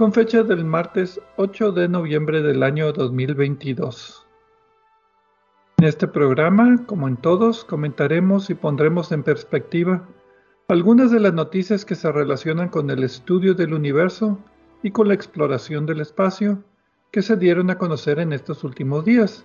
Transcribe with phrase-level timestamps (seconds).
[0.00, 4.26] con fecha del martes 8 de noviembre del año 2022.
[5.76, 10.08] En este programa, como en todos, comentaremos y pondremos en perspectiva
[10.68, 14.38] algunas de las noticias que se relacionan con el estudio del universo
[14.82, 16.64] y con la exploración del espacio
[17.10, 19.44] que se dieron a conocer en estos últimos días.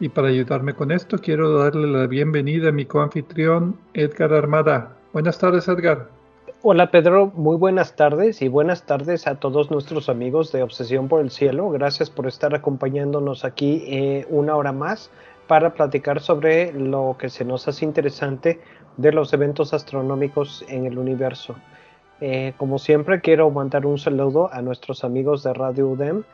[0.00, 4.96] Y para ayudarme con esto, quiero darle la bienvenida a mi coanfitrión Edgar Armada.
[5.12, 6.17] Buenas tardes, Edgar.
[6.60, 11.20] Hola Pedro, muy buenas tardes y buenas tardes a todos nuestros amigos de Obsesión por
[11.20, 11.70] el Cielo.
[11.70, 15.12] Gracias por estar acompañándonos aquí eh, una hora más
[15.46, 18.58] para platicar sobre lo que se nos hace interesante
[18.96, 21.54] de los eventos astronómicos en el universo.
[22.20, 26.24] Eh, como siempre, quiero mandar un saludo a nuestros amigos de Radio UDEM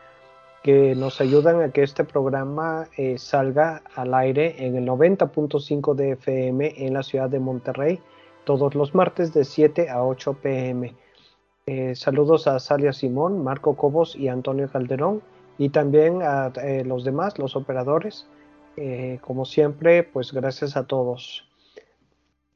[0.62, 6.12] que nos ayudan a que este programa eh, salga al aire en el 90.5 de
[6.12, 8.00] FM en la ciudad de Monterrey
[8.44, 10.94] todos los martes de 7 a 8 pm.
[11.66, 15.22] Eh, saludos a Salia Simón, Marco Cobos y Antonio Calderón
[15.56, 18.26] y también a eh, los demás, los operadores.
[18.76, 21.48] Eh, como siempre, pues gracias a todos.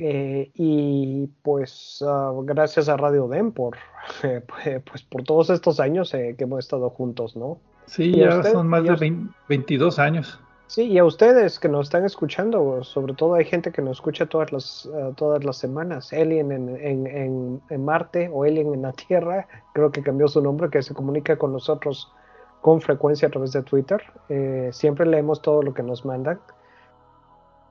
[0.00, 3.76] y pues ah, gracias a Radio DEM por,
[4.90, 7.58] pues, por todos estos años que hemos estado juntos, ¿no?
[7.86, 9.16] Sí, ya son más de
[9.48, 10.38] 22 años.
[10.68, 14.26] Sí, y a ustedes que nos están escuchando, sobre todo hay gente que nos escucha
[14.26, 18.92] todas las, uh, todas las semanas, Alien en, en, en, Marte o Alien en la
[18.92, 22.12] Tierra, creo que cambió su nombre, que se comunica con nosotros
[22.60, 24.02] con frecuencia a través de Twitter.
[24.28, 26.38] Eh, siempre leemos todo lo que nos mandan.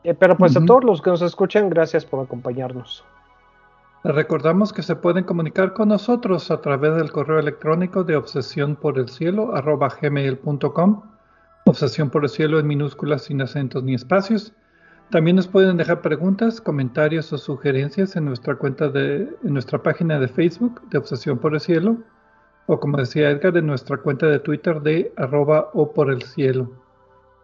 [0.03, 3.05] Eh, pero pues a todos los que nos escuchan, gracias por acompañarnos.
[4.03, 8.97] Recordamos que se pueden comunicar con nosotros a través del correo electrónico de obsesión por
[8.97, 9.51] el cielo
[10.01, 11.16] gmail.com
[11.67, 14.53] Obsesión por el cielo en minúsculas sin acentos ni espacios.
[15.09, 20.29] También nos pueden dejar preguntas, comentarios o sugerencias en nuestra cuenta de, nuestra página de
[20.29, 21.97] Facebook de Obsesión por el Cielo,
[22.67, 26.71] o como decía Edgar, en nuestra cuenta de Twitter de arroba o por el cielo.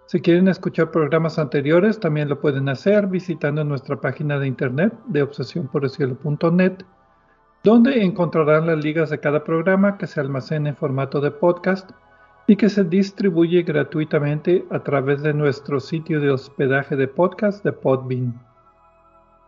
[0.06, 5.22] Si quieren escuchar programas anteriores, también lo pueden hacer visitando nuestra página de internet de
[5.22, 6.74] obsesiónporelcielo.net,
[7.64, 11.92] donde encontrarán las ligas de cada programa que se almacena en formato de podcast
[12.48, 17.72] y que se distribuye gratuitamente a través de nuestro sitio de hospedaje de podcast de
[17.72, 18.40] Podbean.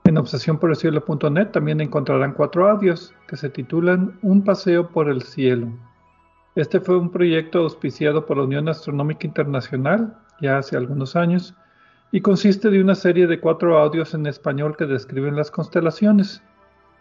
[0.06, 5.68] En obsesiónporelcielo.net también encontrarán cuatro audios que se titulan Un paseo por el cielo.
[6.56, 11.54] Este fue un proyecto auspiciado por la Unión Astronómica Internacional ya hace algunos años
[12.12, 16.42] y consiste de una serie de cuatro audios en español que describen las constelaciones,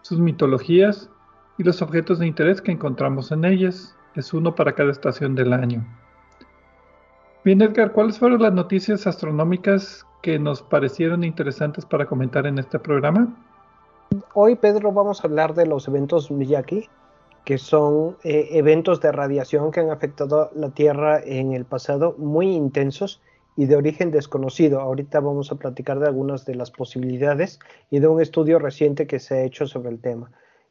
[0.03, 1.11] sus mitologías
[1.59, 5.53] y los objetos de interés que encontramos en ellas, es uno para cada estación del
[5.53, 5.85] año.
[7.45, 12.79] Bien, Edgar, ¿cuáles fueron las noticias astronómicas que nos parecieron interesantes para comentar en este
[12.79, 13.37] programa?
[14.33, 16.89] Hoy, Pedro, vamos a hablar de los eventos Miyaki,
[17.45, 22.55] que son eh, eventos de radiación que han afectado la Tierra en el pasado, muy
[22.55, 23.21] intensos
[23.57, 24.81] y de origen desconocido.
[24.81, 27.59] Ahorita vamos a platicar de algunas de las posibilidades
[27.91, 30.31] y de un estudio reciente que se ha hecho sobre el tema.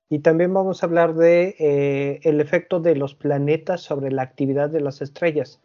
[0.10, 4.70] Y también vamos a hablar de eh, el efecto de los planetas sobre la actividad
[4.70, 5.60] de las estrellas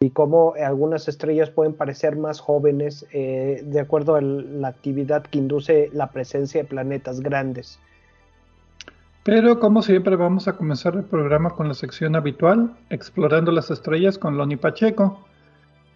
[0.00, 5.38] y cómo algunas estrellas pueden parecer más jóvenes eh, de acuerdo a la actividad que
[5.38, 7.78] induce la presencia de planetas grandes.
[9.22, 14.18] Pero como siempre vamos a comenzar el programa con la sección habitual, explorando las estrellas
[14.18, 15.18] con Loni Pacheco.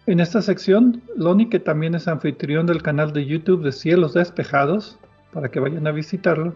[0.07, 4.97] En esta sección, Loni, que también es anfitrión del canal de YouTube de Cielos Despejados,
[5.31, 6.55] para que vayan a visitarlo,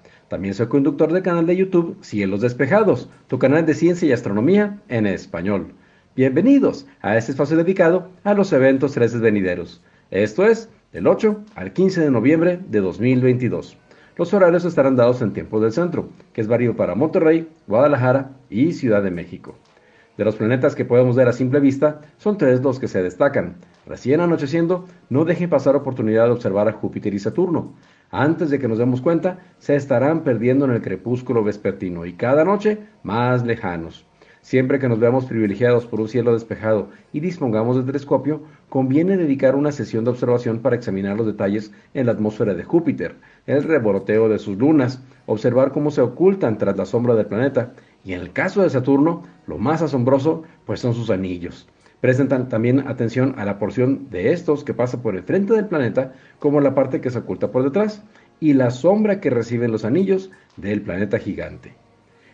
[0.31, 4.79] También soy conductor del canal de YouTube Cielos Despejados, tu canal de ciencia y astronomía
[4.87, 5.73] en español.
[6.15, 9.83] Bienvenidos a este espacio dedicado a los eventos 13 venideros.
[10.09, 13.75] Esto es del 8 al 15 de noviembre de 2022.
[14.15, 18.71] Los horarios estarán dados en tiempo del centro, que es válido para Monterrey, Guadalajara y
[18.71, 19.57] Ciudad de México.
[20.15, 23.55] De los planetas que podemos ver a simple vista, son tres los que se destacan.
[23.85, 27.73] Recién anocheciendo, no dejen pasar oportunidad de observar a Júpiter y Saturno.
[28.11, 32.43] Antes de que nos demos cuenta, se estarán perdiendo en el crepúsculo vespertino y cada
[32.43, 34.05] noche más lejanos.
[34.41, 39.55] Siempre que nos veamos privilegiados por un cielo despejado y dispongamos del telescopio, conviene dedicar
[39.55, 43.15] una sesión de observación para examinar los detalles en la atmósfera de Júpiter,
[43.45, 47.73] el reboroteo de sus lunas, observar cómo se ocultan tras la sombra del planeta,
[48.03, 51.67] y en el caso de Saturno, lo más asombroso, pues son sus anillos.
[52.01, 56.13] Presentan también atención a la porción de estos que pasa por el frente del planeta,
[56.39, 58.03] como la parte que se oculta por detrás,
[58.39, 61.75] y la sombra que reciben los anillos del planeta gigante.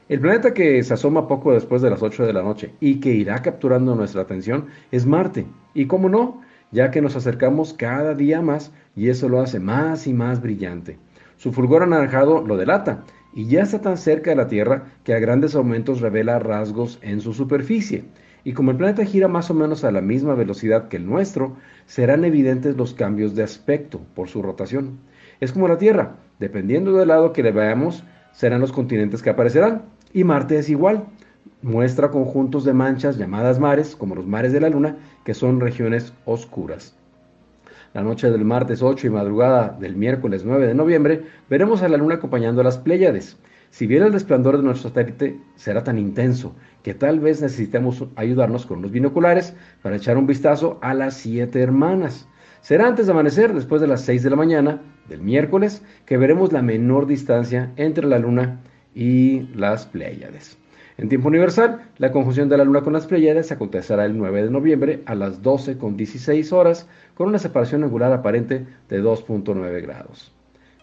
[0.09, 3.13] El planeta que se asoma poco después de las 8 de la noche y que
[3.13, 5.45] irá capturando nuestra atención es Marte.
[5.73, 6.41] Y cómo no,
[6.71, 10.97] ya que nos acercamos cada día más y eso lo hace más y más brillante.
[11.35, 13.03] Su fulgor anaranjado lo delata
[13.35, 17.19] y ya está tan cerca de la Tierra que a grandes aumentos revela rasgos en
[17.19, 18.05] su superficie.
[18.47, 21.57] Y como el planeta gira más o menos a la misma velocidad que el nuestro,
[21.85, 24.99] serán evidentes los cambios de aspecto por su rotación.
[25.41, 29.81] Es como la Tierra, dependiendo del lado que le veamos, serán los continentes que aparecerán.
[30.13, 31.03] Y Marte es igual.
[31.61, 34.95] Muestra conjuntos de manchas llamadas mares, como los mares de la Luna,
[35.25, 36.95] que son regiones oscuras.
[37.93, 41.97] La noche del martes 8 y madrugada del miércoles 9 de noviembre, veremos a la
[41.97, 43.35] Luna acompañando a las Pléyades.
[43.69, 48.65] Si bien el resplandor de nuestro satélite será tan intenso que tal vez necesitemos ayudarnos
[48.65, 52.27] con los binoculares para echar un vistazo a las siete hermanas.
[52.61, 56.51] Será antes de amanecer, después de las 6 de la mañana del miércoles, que veremos
[56.51, 58.59] la menor distancia entre la Luna
[58.95, 60.57] y las Pléyades.
[60.97, 64.49] En tiempo universal, la conjunción de la Luna con las Pléyades acontecerá el 9 de
[64.49, 70.33] noviembre a las 12 con 16 horas, con una separación angular aparente de 2.9 grados.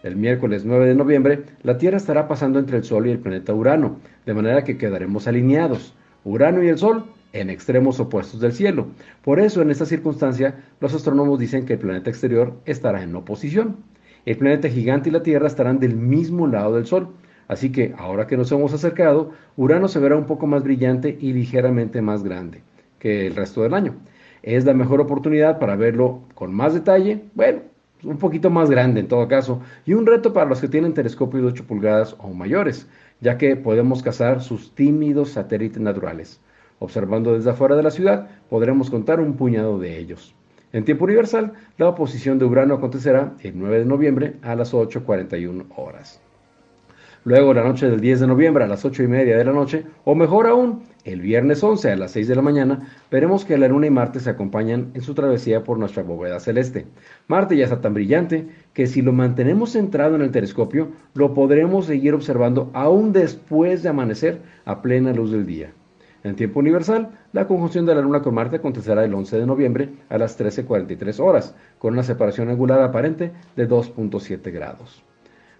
[0.05, 3.55] El miércoles 9 de noviembre, la Tierra estará pasando entre el Sol y el planeta
[3.55, 3.97] Urano,
[4.27, 8.85] de manera que quedaremos alineados, Urano y el Sol en extremos opuestos del cielo.
[9.23, 13.77] Por eso, en esta circunstancia, los astrónomos dicen que el planeta exterior estará en oposición.
[14.27, 17.07] El planeta gigante y la Tierra estarán del mismo lado del Sol,
[17.47, 21.33] Así que ahora que nos hemos acercado, Urano se verá un poco más brillante y
[21.33, 22.61] ligeramente más grande
[22.99, 23.95] que el resto del año.
[24.43, 27.61] Es la mejor oportunidad para verlo con más detalle, bueno,
[28.03, 31.41] un poquito más grande en todo caso, y un reto para los que tienen telescopio
[31.41, 32.87] de 8 pulgadas o mayores,
[33.21, 36.39] ya que podemos cazar sus tímidos satélites naturales.
[36.79, 40.35] Observando desde afuera de la ciudad, podremos contar un puñado de ellos.
[40.73, 45.67] En tiempo universal, la oposición de Urano acontecerá el 9 de noviembre a las 8.41
[45.77, 46.19] horas.
[47.23, 49.85] Luego, la noche del 10 de noviembre a las 8 y media de la noche,
[50.03, 53.67] o mejor aún, el viernes 11 a las 6 de la mañana, veremos que la
[53.67, 56.87] Luna y Marte se acompañan en su travesía por nuestra bóveda celeste.
[57.27, 61.85] Marte ya está tan brillante que si lo mantenemos centrado en el telescopio, lo podremos
[61.85, 65.71] seguir observando aún después de amanecer a plena luz del día.
[66.23, 69.89] En tiempo universal, la conjunción de la Luna con Marte acontecerá el 11 de noviembre
[70.09, 75.03] a las 13.43 horas, con una separación angular aparente de 2.7 grados.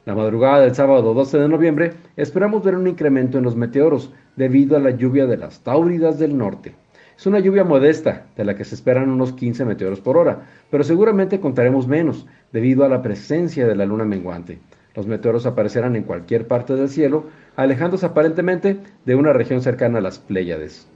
[0.06, 4.78] La madrugada del sábado 12 de noviembre esperamos ver un incremento en los meteoros debido
[4.78, 6.76] a la lluvia de las Táuridas del norte.
[7.18, 10.84] Es una lluvia modesta, de la que se esperan unos 15 meteoros por hora, pero
[10.84, 14.60] seguramente contaremos menos debido a la presencia de la luna menguante.
[14.94, 20.02] Los meteoros aparecerán en cualquier parte del cielo, alejándose aparentemente de una región cercana a
[20.02, 20.88] las Pléyades.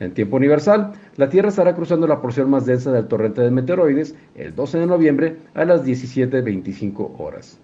[0.00, 4.16] En tiempo universal, la Tierra estará cruzando la porción más densa del torrente de meteoroides
[4.34, 7.60] el 12 de noviembre a las 17.25 horas.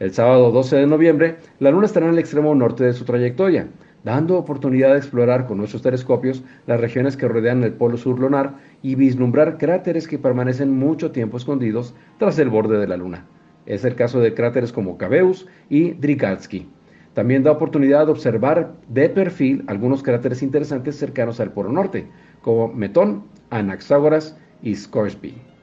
[0.00, 3.68] El sábado 12 de noviembre, la Luna estará en el extremo norte de su trayectoria,
[4.02, 8.54] dando oportunidad de explorar con nuestros telescopios las regiones que rodean el polo sur lunar
[8.82, 13.24] y vislumbrar cráteres que permanecen mucho tiempo escondidos tras el borde de la Luna.
[13.66, 16.66] Es el caso de cráteres como Cabeus y Drygalski.
[17.12, 22.08] También da oportunidad de observar de perfil algunos cráteres interesantes cercanos al polo norte,
[22.42, 25.53] como Metón, Anaxágoras y Scoresby.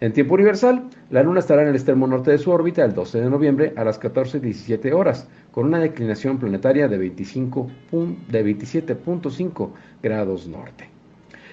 [0.00, 3.20] En tiempo universal, la Luna estará en el extremo norte de su órbita el 12
[3.20, 10.88] de noviembre a las 14.17 horas, con una declinación planetaria de, de 27.5 grados norte.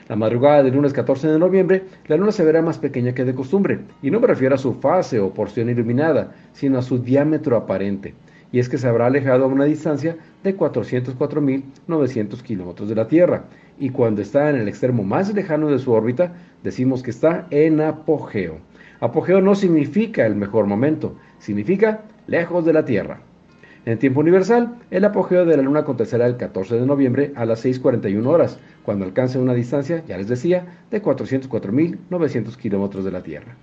[0.07, 3.33] La madrugada del lunes 14 de noviembre, la Luna se verá más pequeña que de
[3.33, 7.57] costumbre, y no me refiero a su fase o porción iluminada, sino a su diámetro
[7.57, 8.13] aparente.
[8.51, 13.45] y es que se habrá alejado a una distancia de 404.900 kilómetros de la Tierra,
[13.79, 17.81] y cuando está en el extremo más lejano de su órbita, decimos que está en
[17.81, 18.59] apogeo.
[18.99, 23.19] Apogeo no significa el mejor momento, significa lejos de la Tierra.
[23.85, 27.63] En tiempo universal, el apogeo de la Luna acontecerá el 14 de noviembre a las
[27.63, 33.55] 6.41 horas, cuando alcance una distancia, ya les decía, de 404.900 kilómetros de la Tierra.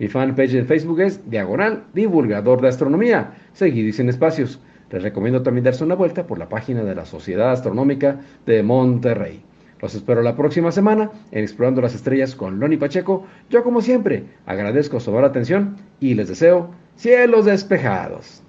[0.00, 4.60] Mi fanpage en Facebook es Diagonal Divulgador de Astronomía, seguido y sin espacios.
[4.90, 9.44] Les recomiendo también darse una vuelta por la página de la Sociedad Astronómica de Monterrey.
[9.80, 13.26] Los espero la próxima semana en Explorando las Estrellas con Loni Pacheco.
[13.48, 18.42] Yo, como siempre, agradezco su atención y les deseo cielos despejados.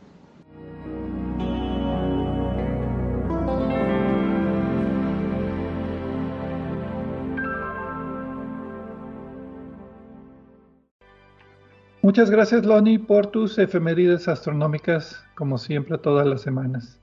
[12.01, 16.99] Muchas gracias, Loni, por tus efemérides astronómicas, como siempre, todas las semanas.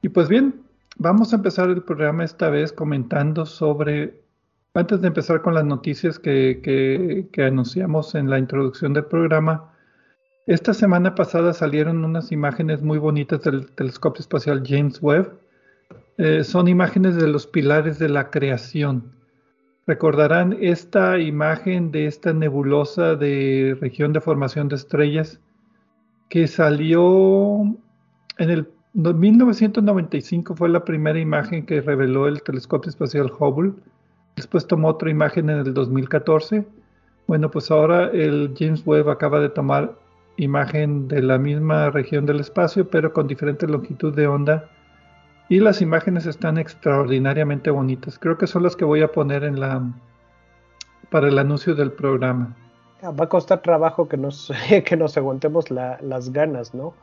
[0.00, 0.65] Y pues bien,
[0.98, 4.22] vamos a empezar el programa esta vez comentando sobre,
[4.74, 9.72] antes de empezar con las noticias que, anunciamos en la introducción del programa,
[10.46, 15.32] esta semana pasada salieron unas imágenes muy bonitas del telescopio espacial James Webb.
[16.18, 19.12] Eh, son imágenes de los pilares de la creación.
[19.88, 25.40] Recordarán esta imagen de esta nebulosa de región de formación de estrellas
[26.28, 27.62] que salió
[28.38, 33.72] en el 1995 fue la primera imagen que reveló el telescopio espacial Hubble.
[34.36, 36.66] Después tomó otra imagen en el 2014.
[37.26, 39.94] Bueno, pues ahora el James Webb acaba de tomar
[40.38, 44.70] imagen de la misma región del espacio, pero con diferente longitud de onda
[45.48, 48.18] y las imágenes están extraordinariamente bonitas.
[48.18, 49.82] Creo que son las que voy a poner en la
[51.10, 52.56] para el anuncio del programa.
[53.02, 54.50] Ah, va a costar trabajo que nos,
[54.84, 56.94] que nos aguantemos las ganas, ¿no?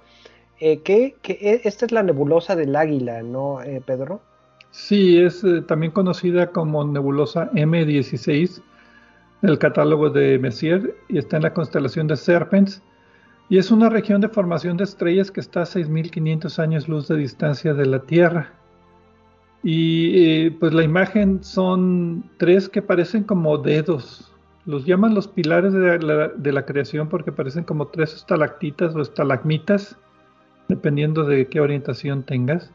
[0.65, 1.17] Eh, que,
[1.65, 4.21] esta es la nebulosa del águila, ¿no, eh, Pedro?
[4.71, 8.61] Sí, es eh, también conocida como nebulosa M16
[9.41, 12.81] del catálogo de Messier y está en la constelación de Serpens
[13.49, 17.17] y es una región de formación de estrellas que está a 6.500 años luz de
[17.17, 18.53] distancia de la Tierra.
[19.63, 24.31] Y pues la imagen son tres que parecen como dedos.
[24.65, 29.01] Los llaman los pilares de la, de la creación porque parecen como tres estalactitas o
[29.01, 29.97] estalagmitas,
[30.67, 32.71] dependiendo de qué orientación tengas.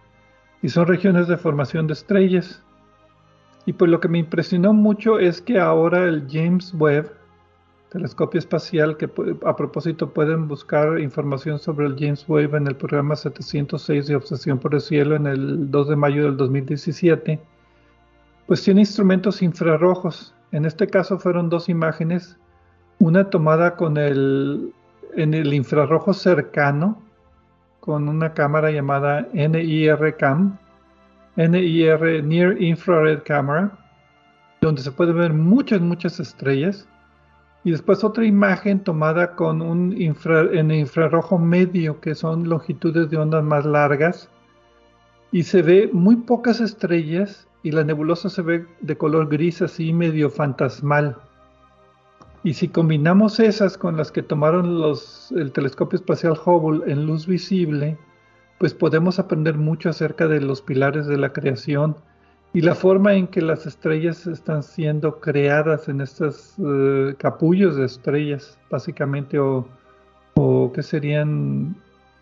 [0.62, 2.62] Y son regiones de formación de estrellas.
[3.66, 7.18] Y pues lo que me impresionó mucho es que ahora el James Webb
[7.90, 9.08] telescopio espacial que
[9.44, 14.58] a propósito pueden buscar información sobre el James Webb en el programa 706 de Obsesión
[14.58, 17.40] por el Cielo en el 2 de mayo del 2017,
[18.46, 20.34] pues tiene instrumentos infrarrojos.
[20.52, 22.36] En este caso fueron dos imágenes,
[22.98, 24.72] una tomada con el
[25.16, 27.02] en el infrarrojo cercano
[27.88, 30.58] con una cámara llamada NIR Cam,
[31.36, 33.70] NIR Near Infrared Camera,
[34.60, 36.86] donde se puede ver muchas muchas estrellas
[37.64, 43.64] y después otra imagen tomada con un infrarrojo medio, que son longitudes de ondas más
[43.64, 44.28] largas,
[45.32, 49.94] y se ve muy pocas estrellas y la nebulosa se ve de color gris así
[49.94, 51.16] medio fantasmal.
[52.48, 57.26] Y si combinamos esas con las que tomaron los, el telescopio espacial Hubble en luz
[57.26, 57.98] visible,
[58.56, 61.94] pues podemos aprender mucho acerca de los pilares de la creación
[62.54, 67.84] y la forma en que las estrellas están siendo creadas en estos eh, capullos de
[67.84, 69.68] estrellas, básicamente, o,
[70.32, 71.76] o qué serían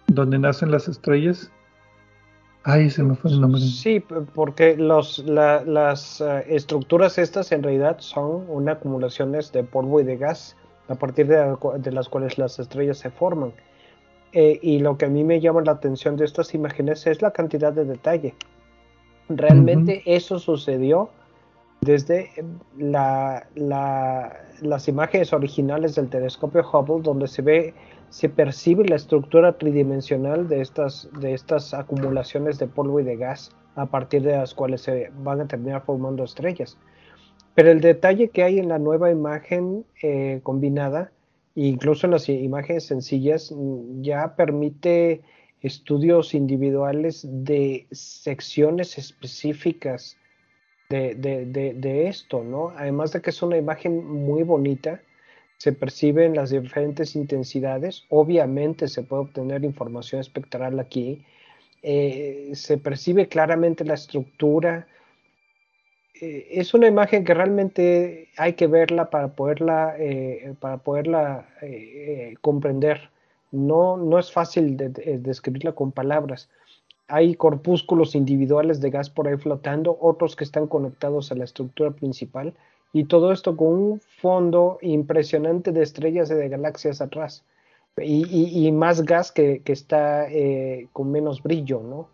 [0.09, 1.53] donde nacen las estrellas.
[2.69, 3.61] Ay, se me fue el nombre.
[3.61, 4.03] Sí,
[4.35, 10.17] porque los, las eh, estructuras estas en realidad son una acumulaciones de polvo y de
[10.17, 10.57] gas
[10.89, 13.53] a partir de, de las cuales las estrellas se forman.
[14.33, 17.31] Eh, y lo que a mí me llama la atención de estas imágenes es la
[17.31, 18.35] cantidad de detalle.
[19.29, 21.11] Realmente eso sucedió
[21.83, 22.33] desde
[22.77, 23.45] las
[24.89, 27.75] imágenes originales del telescopio Hubble, donde se ve,
[28.11, 33.51] se percibe la estructura tridimensional de estas, de estas acumulaciones de polvo y de gas,
[33.75, 36.79] a partir de las cuales se van a terminar formando estrellas.
[37.55, 41.13] Pero el detalle que hay en la nueva imagen eh, combinada,
[41.55, 43.55] incluso en las imágenes sencillas,
[44.01, 45.23] ya permite
[45.63, 50.17] estudios individuales de secciones específicas
[50.89, 52.71] de, esto, ¿no?
[52.77, 55.01] Además de que es una imagen muy bonita,
[55.59, 61.25] se perciben las diferentes intensidades, obviamente se puede obtener información espectral aquí,
[61.83, 64.87] eh, se percibe claramente la estructura,
[66.21, 71.47] eh, es una imagen que realmente hay que verla para poderla, eh, para poderla
[72.41, 73.11] comprender
[73.53, 76.51] No, no es fácil de, describirla con palabras.
[77.09, 81.93] Hay corpúsculos individuales de gas por ahí flotando, otros que están conectados a la estructura
[81.93, 82.55] principal,
[82.93, 87.45] y todo esto con un fondo impresionante de estrellas y de galaxias atrás.
[87.99, 92.09] Y, más gas que, está eh, con menos brillo, ¿no?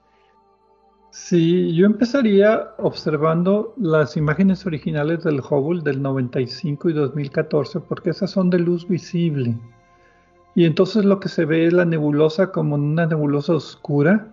[1.12, 8.30] Sí, yo empezaría observando las imágenes originales del Hubble del 95 y 2014, porque esas
[8.30, 9.54] son de luz visible.
[10.54, 14.26] Y entonces lo que se ve es la nebulosa como una nebulosa oscura.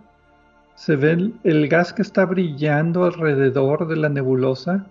[0.76, 4.88] Se ve el, gas que está brillando alrededor de la nebulosa,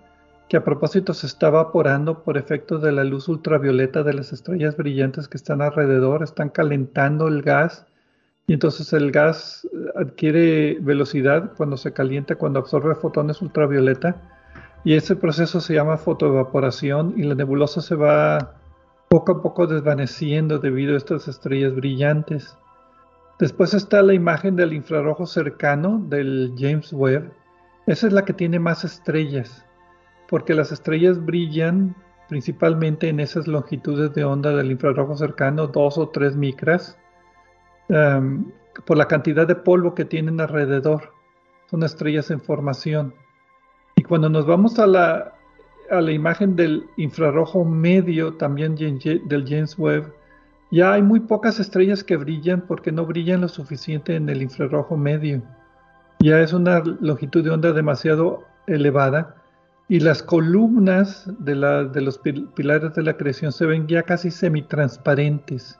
[0.48, 4.76] que a propósito se está evaporando por efecto de la luz ultravioleta de las estrellas
[4.76, 7.86] brillantes que están alrededor, están calentando el gas
[8.48, 14.16] y entonces el gas adquiere velocidad cuando se calienta, cuando absorbe fotones ultravioleta.
[14.84, 18.54] Y ese proceso se llama fotoevaporación y la nebulosa se va
[19.10, 22.56] poco a poco desvaneciendo debido a estas estrellas brillantes.
[23.38, 27.30] Después está la imagen del infrarrojo cercano del James Webb.
[27.86, 29.62] Esa es la que tiene más estrellas,
[30.28, 31.96] porque las estrellas brillan
[32.28, 36.98] principalmente en esas longitudes de onda del infrarrojo cercano, dos o tres micras
[37.88, 38.44] Em,
[38.84, 41.12] por la cantidad de polvo que tienen alrededor.
[41.70, 43.14] Son estrellas en formación.
[43.96, 45.34] Y cuando nos vamos a la,
[45.90, 50.12] a la imagen del infrarrojo medio, también del James Webb,
[50.70, 54.96] ya hay muy pocas estrellas que brillan porque no brillan lo suficiente en el infrarrojo
[54.96, 55.42] medio.
[56.20, 59.37] Ya es una longitud de onda demasiado elevada
[59.88, 64.30] y las columnas de, la, de los pilares de la creación se ven ya casi
[64.30, 65.78] semitransparentes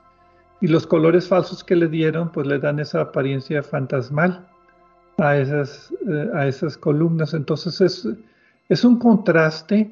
[0.61, 4.47] y los colores falsos que le dieron pues le dan esa apariencia fantasmal
[5.17, 7.33] a esas, eh, a esas columnas.
[7.33, 8.07] Entonces es,
[8.67, 9.91] es un contraste.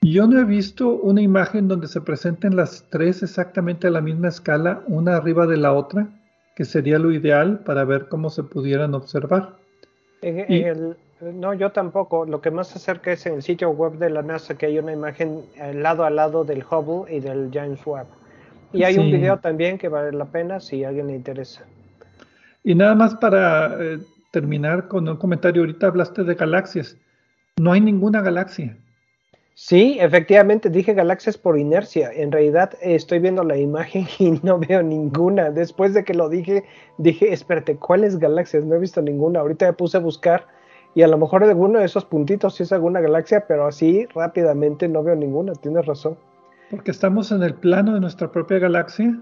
[0.00, 4.28] Yo no he visto una imagen donde se presenten las tres exactamente a la misma
[4.28, 6.08] escala, una arriba de la otra,
[6.56, 9.56] que sería lo ideal para ver cómo se pudieran observar.
[11.22, 12.26] No, yo tampoco.
[12.26, 14.78] Lo que más se acerca es en el sitio web de la NASA que hay
[14.78, 15.42] una imagen
[15.74, 18.06] lado a lado del Hubble y del James Webb.
[18.72, 21.64] Y hay un video también que vale la pena si a alguien le interesa.
[22.64, 23.98] Y nada más para eh,
[24.30, 26.96] terminar con un comentario, ahorita hablaste de galaxias.
[27.58, 28.76] No hay ninguna galaxia.
[29.54, 32.10] Sí, efectivamente, dije galaxias por inercia.
[32.12, 35.50] En realidad estoy viendo la imagen y no veo ninguna.
[35.50, 36.64] Después de que lo dije,
[36.98, 38.64] dije, espérate, ¿cuáles galaxias?
[38.64, 39.40] No he visto ninguna.
[39.40, 40.46] Ahorita me puse a buscar
[40.94, 44.88] y a lo mejor alguno de esos puntitos sí es alguna galaxia, pero así rápidamente
[44.88, 45.54] no veo ninguna.
[45.54, 46.16] Tienes razón.
[46.70, 49.18] Porque estamos en el plano de nuestra propia galaxia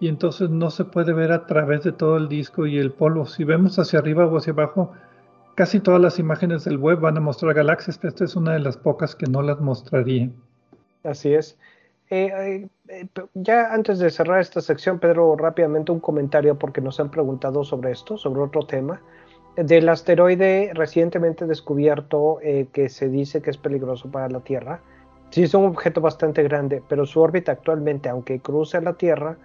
[0.00, 3.26] y entonces no se puede ver a través de todo el disco y el polvo.
[3.26, 4.92] Si vemos hacia arriba o hacia abajo,
[5.54, 8.60] casi todas las imágenes del web van a mostrar galaxias, pero esta es una de
[8.60, 10.28] las pocas que no las mostraría.
[11.04, 11.56] Así es.
[12.10, 17.10] Eh, eh, ya antes de cerrar esta sección, Pedro, rápidamente un comentario porque nos han
[17.10, 19.00] preguntado sobre esto, sobre otro tema.
[19.56, 24.80] Del asteroide recientemente descubierto eh, que se dice que es peligroso para la Tierra.
[25.30, 29.36] Sí, es un objeto bastante grande, pero su órbita actualmente, aunque cruza la Tierra,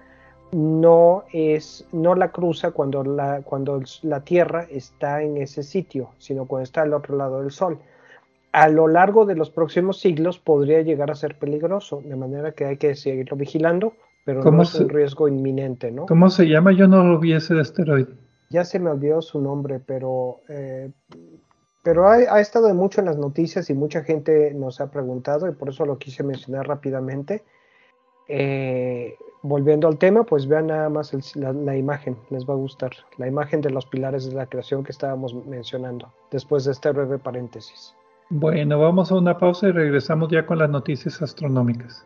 [0.52, 6.46] no, es, no la cruza cuando la, cuando la Tierra está en ese sitio, sino
[6.46, 7.80] cuando está al otro lado del Sol.
[8.54, 12.66] A lo largo de los próximos siglos podría llegar a ser peligroso, de manera que
[12.66, 13.94] hay que seguirlo vigilando,
[14.24, 16.06] pero no es un riesgo inminente, ¿no?
[16.06, 16.72] ¿Cómo se llama?
[16.72, 18.14] Yo no lo vi ese asteroide.
[18.50, 20.92] Ya se me olvidó su nombre, pero eh,
[21.88, 25.70] pero ha, estado mucho en las noticias y mucha gente nos ha preguntado y por
[25.70, 27.46] eso lo quise mencionar rápidamente.
[28.28, 33.26] Eh, volviendo al tema, pues vean nada más la, imagen, les va a gustar, la
[33.26, 37.96] imagen de los pilares de la creación que estábamos mencionando, después de este breve paréntesis.
[38.30, 42.06] Bueno, vamos a una pausa y regresamos ya con las noticias astronómicas.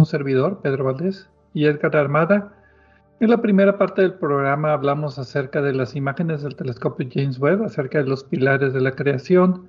[0.00, 2.54] Un servidor, Pedro Valdés, y Edgar Armada.
[3.20, 7.64] En la primera parte del programa hablamos acerca de las imágenes del telescopio James Webb,
[7.64, 9.68] acerca de los pilares de la creación,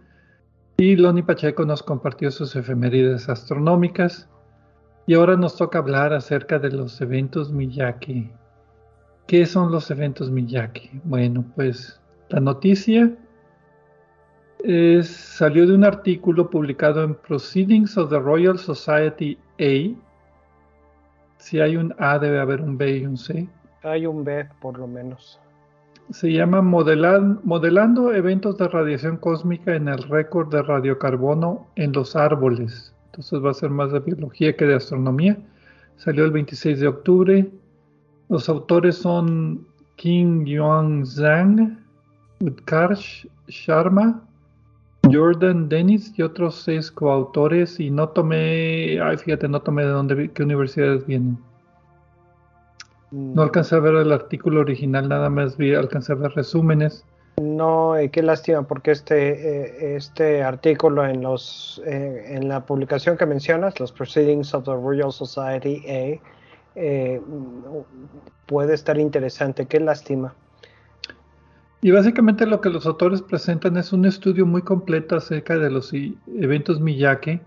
[0.77, 4.29] y Loni Pacheco nos compartió sus efemérides astronómicas.
[5.05, 8.31] Y ahora nos toca hablar acerca de los eventos Miyake.
[9.27, 11.01] ¿Qué son los eventos Miyake?
[11.03, 13.13] Bueno, pues la noticia
[15.03, 20.10] salió de un artículo publicado en Proceedings of the Royal Society A.
[21.41, 23.49] Si hay un A, debe haber un B y un C.
[23.81, 25.39] Hay un B, por lo menos.
[26.11, 32.93] Se llama Modelando eventos de radiación cósmica en el récord de radiocarbono en los árboles.
[33.07, 35.35] Entonces va a ser más de biología que de astronomía.
[35.97, 37.51] Salió el 26 de octubre.
[38.29, 41.83] Los autores son Kim Yuan Zhang,
[42.39, 44.23] Utkarsh Sharma,
[45.09, 50.31] Jordan Dennis y otros seis coautores y no tomé, ay fíjate, no tomé de dónde,
[50.31, 51.37] qué universidades vienen.
[53.11, 53.45] No mm.
[53.45, 57.05] alcancé a ver el artículo original, nada más vi, alcancé a ver resúmenes.
[57.41, 63.17] No, eh, qué lástima, porque este, eh, este artículo en los eh, en la publicación
[63.17, 66.19] que mencionas, los Proceedings of the Royal Society A,
[68.45, 69.65] puede estar interesante.
[69.65, 70.35] Qué lástima.
[71.83, 75.91] Y básicamente lo que los autores presentan es un estudio muy completo acerca de los
[75.93, 77.41] eventos Miyake,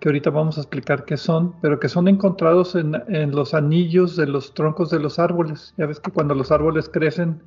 [0.00, 2.92] que ahorita vamos a explicar qué son, pero que son encontrados en,
[3.30, 5.72] los anillos de los troncos de los árboles.
[5.76, 7.42] Ya ves que cuando los árboles crecen,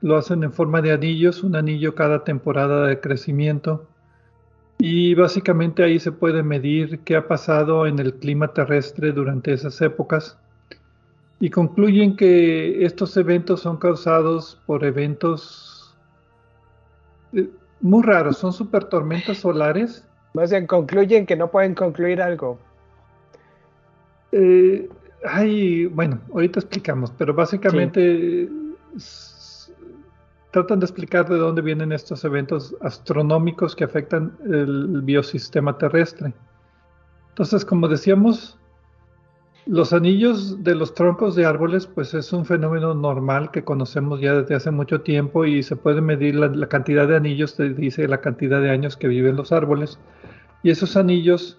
[0.00, 3.86] lo hacen en forma de anillos, un anillo cada temporada de crecimiento.
[4.78, 9.80] Y básicamente ahí se puede medir qué ha pasado en el clima terrestre durante esas
[9.80, 10.38] épocas
[11.42, 15.92] y concluyen que estos eventos son causados por eventos
[17.32, 17.50] eh,
[17.80, 20.06] muy raros, son super tormentas solares.
[20.34, 22.60] Más bien, concluyen que no pueden concluir algo.
[24.30, 24.88] Eh,
[25.24, 28.48] ay, bueno, ahorita explicamos, pero básicamente
[30.52, 36.32] tratan de explicar de dónde vienen estos eventos astronómicos que afectan el biosistema terrestre.
[37.30, 38.60] Entonces, como decíamos,
[39.66, 44.34] los anillos de los troncos de árboles, pues es un fenómeno normal que conocemos ya
[44.34, 48.20] desde hace mucho tiempo y se puede medir la, cantidad de anillos, te dice la
[48.20, 49.98] cantidad de años que viven los árboles.
[50.64, 51.58] Y esos anillos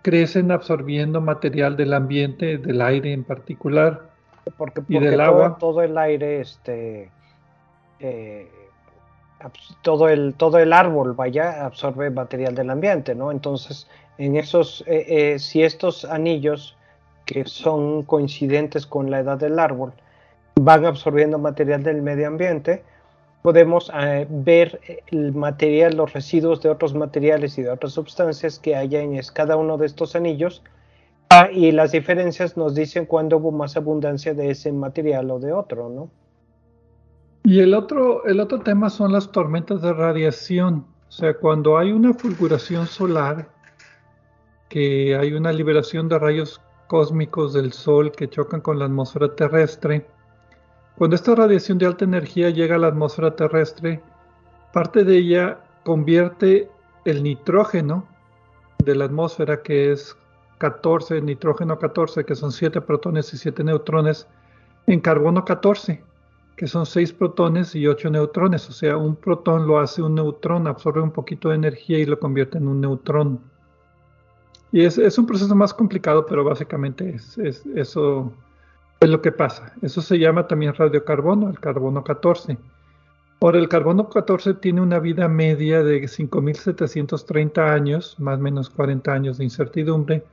[0.00, 4.10] crecen absorbiendo material del ambiente, del aire en particular,
[4.56, 5.56] porque, y del todo, agua.
[5.60, 7.10] Todo el aire, este,
[8.00, 8.48] eh,
[9.82, 13.30] todo el todo el árbol, vaya, absorbe material del ambiente, ¿no?
[13.30, 16.76] Entonces, en esos, eh, eh, si estos anillos
[17.24, 19.92] que son coincidentes con la edad del árbol,
[20.60, 22.82] van absorbiendo material del medio ambiente,
[23.42, 28.76] podemos eh, ver el material, los residuos de otros materiales y de otras sustancias que
[28.76, 30.62] hay en cada uno de estos anillos.
[31.30, 35.52] Ah, y las diferencias nos dicen cuándo hubo más abundancia de ese material o de
[35.52, 36.10] otro, ¿no?
[37.44, 40.86] Y el otro, el otro tema son las tormentas de radiación.
[41.08, 43.48] O sea, cuando hay una fulguración solar,
[44.68, 46.60] que hay una liberación de rayos
[46.92, 50.06] cósmicos del Sol que chocan con la atmósfera terrestre.
[50.98, 54.02] Cuando esta radiación de alta energía llega a la atmósfera terrestre,
[54.74, 56.68] parte de ella convierte
[57.06, 58.06] el nitrógeno
[58.84, 60.14] de la atmósfera, que es
[60.58, 64.28] 14, nitrógeno 14, que son 7 protones y 7 neutrones,
[64.86, 66.04] en carbono 14,
[66.58, 68.68] que son 6 protones y 8 neutrones.
[68.68, 72.20] O sea, un protón lo hace un neutrón, absorbe un poquito de energía y lo
[72.20, 73.51] convierte en un neutrón.
[74.72, 77.36] Y es, un proceso más complicado, pero básicamente es,
[77.74, 78.32] eso
[79.00, 79.74] es lo que pasa.
[79.82, 82.56] Eso se llama también radiocarbono, el carbono 14.
[83.40, 89.12] Ahora, el carbono 14 tiene una vida media de 5.730 años, más o menos 40
[89.12, 90.24] años de incertidumbre,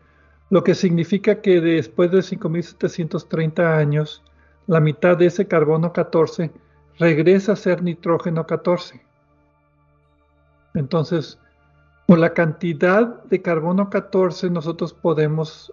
[0.51, 4.23] lo que significa que después de 5.730 años,
[4.67, 6.51] la mitad de ese carbono 14
[6.99, 9.01] regresa a ser nitrógeno 14.
[10.75, 11.39] Entonces,
[12.09, 15.71] con la cantidad de carbono 14 nosotros podemos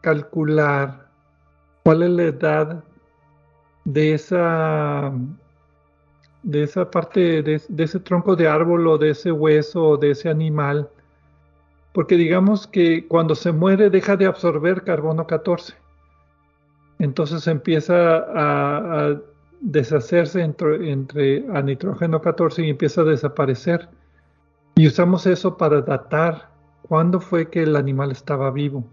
[0.00, 1.06] calcular
[1.84, 2.84] cuál es la edad
[3.84, 5.12] de esa
[6.42, 10.28] de esa parte de, ese tronco de árbol o de ese hueso o de ese
[10.28, 10.90] animal
[11.92, 15.74] porque digamos que cuando se muere deja de absorber carbono 14
[16.98, 19.16] entonces empieza a,
[19.60, 23.88] deshacerse entre, entre, a nitrógeno 14 y empieza a desaparecer.
[24.74, 26.50] Y usamos eso para datar
[26.88, 28.84] cuándo fue que el animal estaba vivo.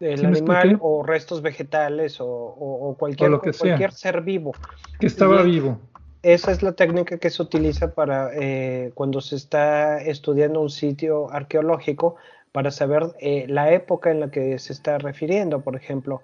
[0.00, 4.52] El animal o restos vegetales o, cualquier, lo que cualquier ser vivo.
[5.00, 5.80] Que estaba vivo.
[6.22, 11.32] Esa es la técnica que se utiliza para eh, cuando se está estudiando un sitio
[11.32, 12.16] arqueológico
[12.52, 15.60] para saber eh, la época en la que se está refiriendo.
[15.60, 16.22] Por ejemplo,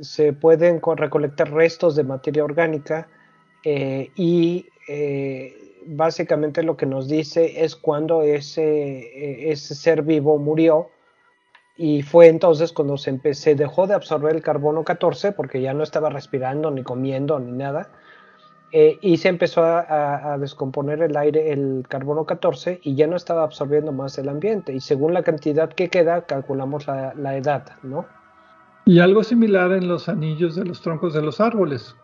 [0.00, 3.08] se pueden recolectar restos de materia orgánica
[3.62, 4.66] eh, y
[5.86, 10.90] básicamente lo que nos dice es cuando ese, ese ser vivo murió
[11.76, 16.08] y fue entonces cuando se, dejó de absorber el carbono 14 porque ya no estaba
[16.10, 17.90] respirando ni comiendo ni nada
[18.72, 23.44] eh, y se empezó a, descomponer el aire, el carbono 14 y ya no estaba
[23.44, 28.06] absorbiendo más el ambiente y según la cantidad que queda calculamos la, la edad, ¿no?
[28.88, 31.96] Y algo similar en los anillos de los troncos de los árboles.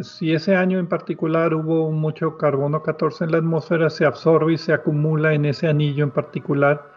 [0.00, 4.58] Si ese año en particular hubo mucho carbono 14 en la atmósfera, se absorbe y
[4.58, 6.90] se acumula en ese anillo en particular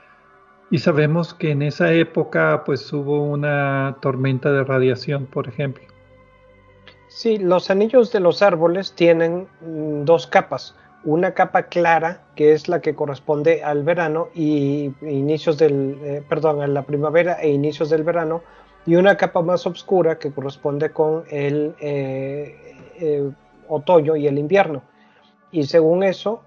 [0.72, 5.84] y sabemos que en esa época pues hubo una tormenta de radiación, por ejemplo.
[7.08, 10.76] Sí, los anillos de los árboles tienen mm, dos capas.
[11.04, 16.62] Una capa clara, que es la que corresponde al verano y inicios del, eh, perdón,
[16.62, 18.42] a la primavera e inicios del verano,
[18.86, 23.32] y una capa más oscura que corresponde con el eh, eh,
[23.68, 24.82] otoño y el invierno.
[25.52, 26.44] Y según eso,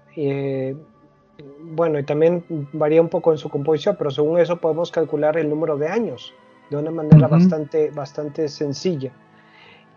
[1.61, 2.43] bueno, y también
[2.73, 6.33] varía un poco en su composición, pero según eso podemos calcular el número de años
[6.69, 9.11] de una manera bastante, bastante sencilla.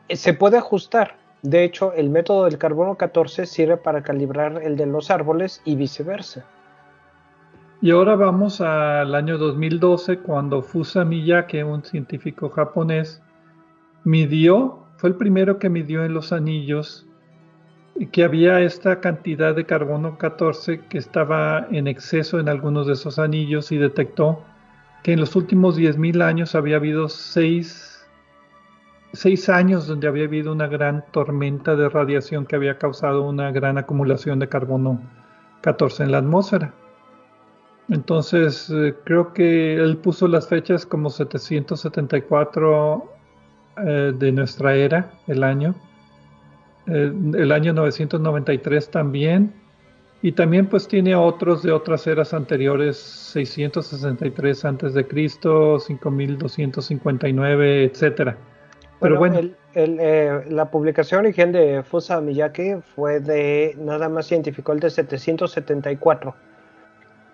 [0.09, 1.17] Eh, se puede ajustar.
[1.43, 5.77] De hecho, el método del carbono 14 sirve para calibrar el de los árboles y
[5.77, 6.45] viceversa.
[7.81, 13.23] Y ahora vamos al año 2012, cuando Fusa Miyake, un científico japonés,
[14.03, 17.07] midió, fue el primero que midió en los anillos
[18.13, 23.19] que había esta cantidad de carbono 14 que estaba en exceso en algunos de esos
[23.19, 24.43] anillos y detectó
[25.03, 28.07] que en los últimos 10.000 años había habido seis,
[29.13, 33.79] seis años donde había habido una gran tormenta de radiación que había causado una gran
[33.79, 35.01] acumulación de carbono
[35.63, 36.73] 14 en la atmósfera.
[37.89, 43.13] Entonces eh, creo que él puso las fechas como 774
[43.87, 45.75] eh, de nuestra era, el año
[46.89, 49.53] eh, el año 993 también,
[50.23, 58.37] y también pues tiene otros de otras eras anteriores, 663 antes de Cristo, 5259, etcétera.
[59.01, 59.39] Pero bueno,
[59.75, 66.35] eh, la publicación origen de Fusa Miyake fue de nada más científico el de 774.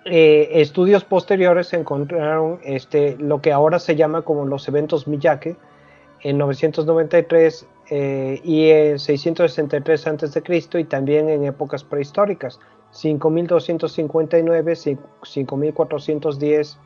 [0.07, 5.57] Eh, estudios posteriores encontraron este, lo que ahora se llama como los eventos Miyake
[6.21, 10.43] en 993 eh, y en 663 a.C.
[10.75, 16.79] y también en épocas prehistóricas, 5259, 5410,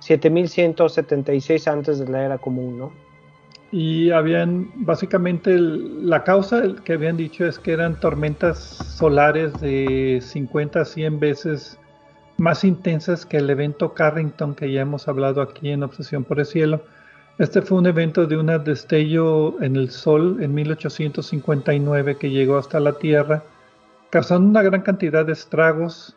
[0.00, 2.92] 7176 antes de la era común, ¿no?
[3.70, 10.80] Y habían, básicamente, la causa que habían dicho es que eran tormentas solares de 50
[10.80, 11.78] a 100 veces
[12.38, 16.46] más intensas que el evento Carrington que ya hemos hablado aquí en Obsesión por el
[16.46, 16.80] Cielo
[17.38, 22.80] este fue un evento de un destello en el Sol en 1859 que llegó hasta
[22.80, 23.44] la Tierra,
[24.10, 26.16] causando una gran cantidad de estragos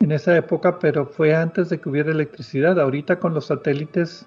[0.00, 2.80] en esa época, pero fue antes de que hubiera electricidad.
[2.80, 4.26] Ahorita con los satélites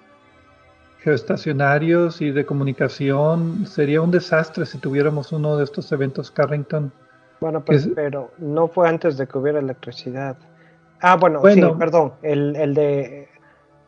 [1.00, 6.92] geoestacionarios y de comunicación sería un desastre si tuviéramos uno de estos eventos Carrington.
[7.40, 10.36] Bueno, pues, pero no fue antes de que hubiera electricidad.
[11.00, 13.28] Ah, bueno, sí, perdón, el, el de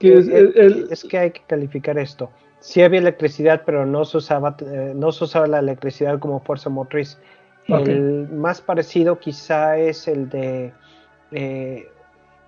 [0.00, 2.30] eh, es, que hay que calificar esto.
[2.60, 6.70] Sí había electricidad, pero no se usaba, eh, no se usaba la electricidad como fuerza
[6.70, 7.18] motriz.
[7.68, 10.72] El más parecido quizá es el de
[11.30, 11.88] eh,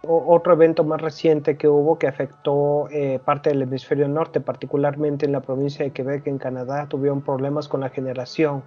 [0.03, 2.89] otro evento más reciente que hubo que afectó
[3.25, 7.83] parte del hemisferio norte, particularmente en la provincia de Quebec, en Canadá, tuvieron problemas con
[7.83, 8.65] la generación.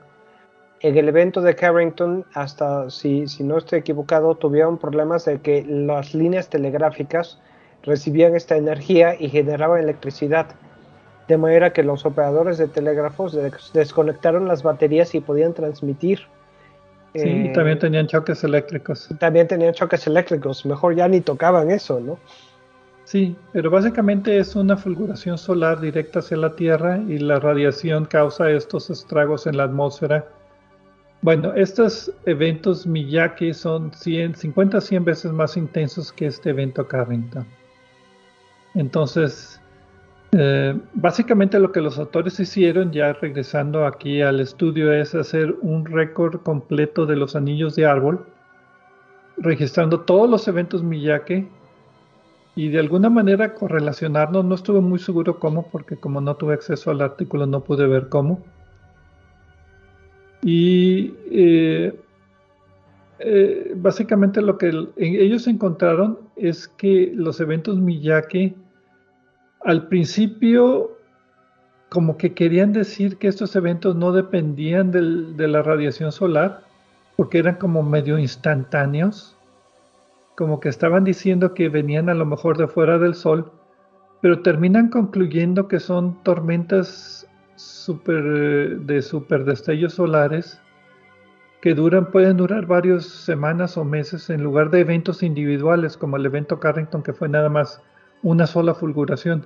[0.85, 5.65] En el evento de Carrington, hasta si, si no estoy equivocado, tuvieron problemas de que
[5.67, 7.39] las líneas telegráficas
[7.81, 10.45] recibían esta energía y generaban electricidad,
[11.27, 13.35] de manera que los operadores de telégrafos
[13.73, 16.19] desconectaron las baterías y podían transmitir.
[17.15, 19.09] Sí, y también tenían choques eléctricos.
[19.17, 22.19] También tenían choques eléctricos, mejor ya ni tocaban eso, ¿no?
[23.05, 28.51] Sí, pero básicamente es una fulguración solar directa hacia la Tierra y la radiación causa
[28.51, 30.27] estos estragos en la atmósfera.
[31.21, 36.87] Bueno, estos eventos Miyake son 100, 50 a 100 veces más intensos que este evento
[36.87, 37.45] Carrington.
[38.75, 39.59] Entonces,
[40.37, 45.85] Eh, básicamente lo que los autores hicieron, ya regresando aquí al estudio, es hacer un
[45.85, 48.25] récord completo de los anillos de árbol,
[49.37, 51.49] registrando todos los eventos Miyake
[52.55, 54.43] y de alguna manera correlacionarnos.
[54.45, 58.09] No estuve muy seguro cómo, porque como no tuve acceso al artículo no pude ver
[58.09, 58.43] cómo.
[60.47, 61.99] Y eh,
[63.17, 68.53] eh, básicamente lo que ellos encontraron es que los eventos Miyake
[69.61, 70.91] al principio
[71.89, 76.61] como que querían decir que estos eventos no dependían de la radiación solar,
[77.15, 79.35] porque eran como medio instantáneos,
[80.35, 83.51] como que estaban diciendo que venían a lo mejor de fuera del Sol,
[84.21, 87.24] pero terminan concluyendo que son tormentas
[87.55, 90.61] super, de superdestellos solares
[91.61, 96.25] que duran, pueden durar varias semanas o meses en lugar de eventos individuales como el
[96.25, 97.81] evento Carrington que fue nada más
[98.21, 99.45] una sola fulguración.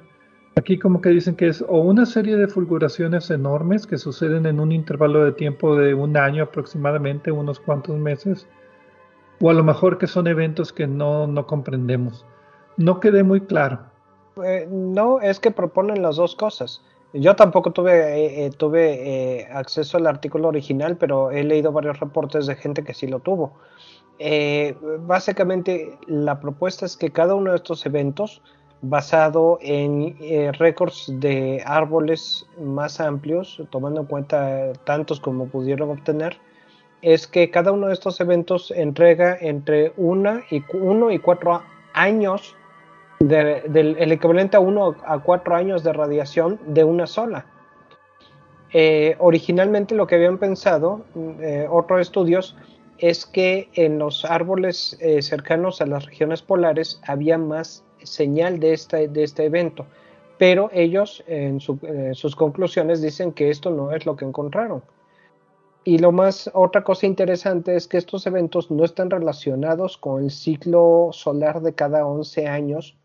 [0.56, 4.60] Aquí como que dicen que es o una serie de fulguraciones enormes que suceden en
[4.60, 8.48] un intervalo de tiempo de un año aproximadamente, unos cuantos meses,
[9.40, 12.26] o a lo mejor que son eventos que no, no comprendemos.
[12.76, 13.80] No quedé muy claro.
[14.44, 16.82] Eh, no, es que proponen las dos cosas.
[17.14, 22.46] Yo tampoco tuve, eh, eh, tuve acceso al artículo original, pero he leído varios reportes
[22.46, 23.54] de gente que sí lo tuvo.
[25.08, 28.42] básicamente, la propuesta es que cada uno de estos eventos
[28.82, 36.38] basado en eh, récords de árboles más amplios, tomando en cuenta tantos como pudieron obtener,
[37.02, 41.62] es que cada uno de estos eventos entrega entre una y uno y cuatro
[41.94, 42.56] años
[43.20, 47.46] del el equivalente a uno a cuatro años de radiación de una sola.
[48.72, 51.06] Eh, originalmente lo que habían pensado
[51.42, 52.56] eh, otros estudios
[52.98, 59.08] es que en los árboles cercanos a las regiones polares había más señal de este,
[59.08, 59.86] de este evento.
[60.38, 64.82] Pero ellos en, sus conclusiones dicen que esto no es lo que encontraron.
[65.84, 70.32] Y lo más, otra cosa interesante es que estos eventos no están relacionados con el
[70.32, 72.96] ciclo solar de cada 11 años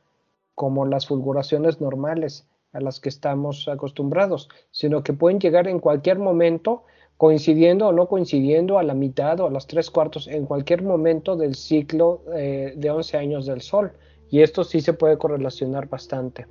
[0.54, 6.18] como las fulguraciones normales a las que estamos acostumbrados, sino que pueden llegar en cualquier
[6.18, 6.82] momento,
[7.16, 11.36] coincidiendo o no coincidiendo a la mitad o a los tres cuartos, en cualquier momento
[11.36, 13.92] del ciclo eh, de 11 años del Sol.
[14.28, 16.46] Y esto sí se puede correlacionar bastante.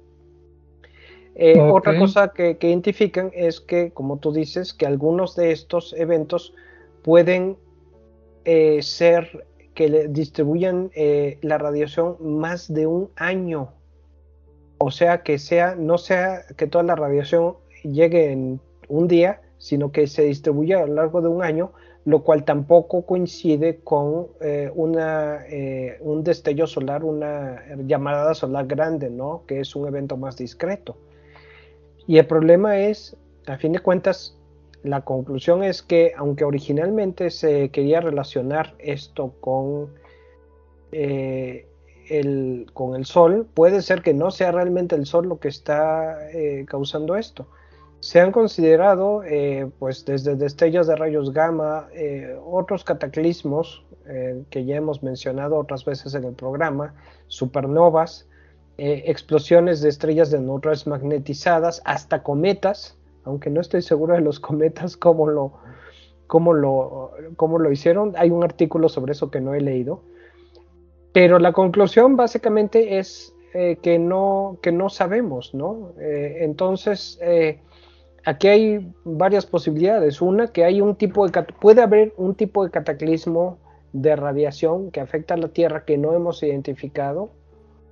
[1.36, 6.54] Eh, otra cosa que, identifican es que, como tú dices, que algunos de estos eventos
[7.04, 7.58] pueden
[8.46, 10.92] eh, ser que le distribuyan
[11.42, 13.74] la radiación más de un año.
[14.86, 19.93] O sea, que sea, no sea que toda la radiación llegue en un día, sino
[19.93, 21.72] que se distribuya a lo largo de un año
[22.06, 29.10] lo cual tampoco coincide con eh, una, eh, un destello solar, una llamada solar grande,
[29.10, 29.43] ¿no?
[29.48, 30.98] que es un evento más discreto.
[32.06, 33.15] Y el problema es,
[33.48, 34.38] a fin de cuentas,
[34.84, 39.93] la conclusión es que aunque originalmente se quería relacionar esto con,
[40.91, 41.67] eh,
[42.73, 46.17] con el Sol, puede ser que no sea realmente el Sol lo que está
[46.67, 47.47] causando esto
[48.04, 54.65] se han considerado, eh, pues desde destellos de rayos gamma, eh, otros cataclismos eh, que
[54.65, 56.93] ya hemos mencionado otras veces en el programa,
[57.28, 58.28] supernovas,
[58.76, 64.97] explosiones de estrellas de neutrones magnetizadas, hasta cometas, aunque no estoy seguro de los cometas
[64.97, 65.54] cómo lo,
[66.28, 68.15] cómo lo, cómo lo hicieron.
[68.17, 70.02] Hay un artículo sobre eso que no he leído.
[71.13, 75.94] Pero la conclusión básicamente es que, no, que no sabemos, ¿no?
[76.00, 77.19] entonces,
[78.25, 80.21] aquí hay varias posibilidades.
[80.21, 83.60] Una, que hay un tipo de, puede haber un tipo de cataclismo
[83.92, 87.29] de radiación que afecta a la Tierra que no hemos identificado,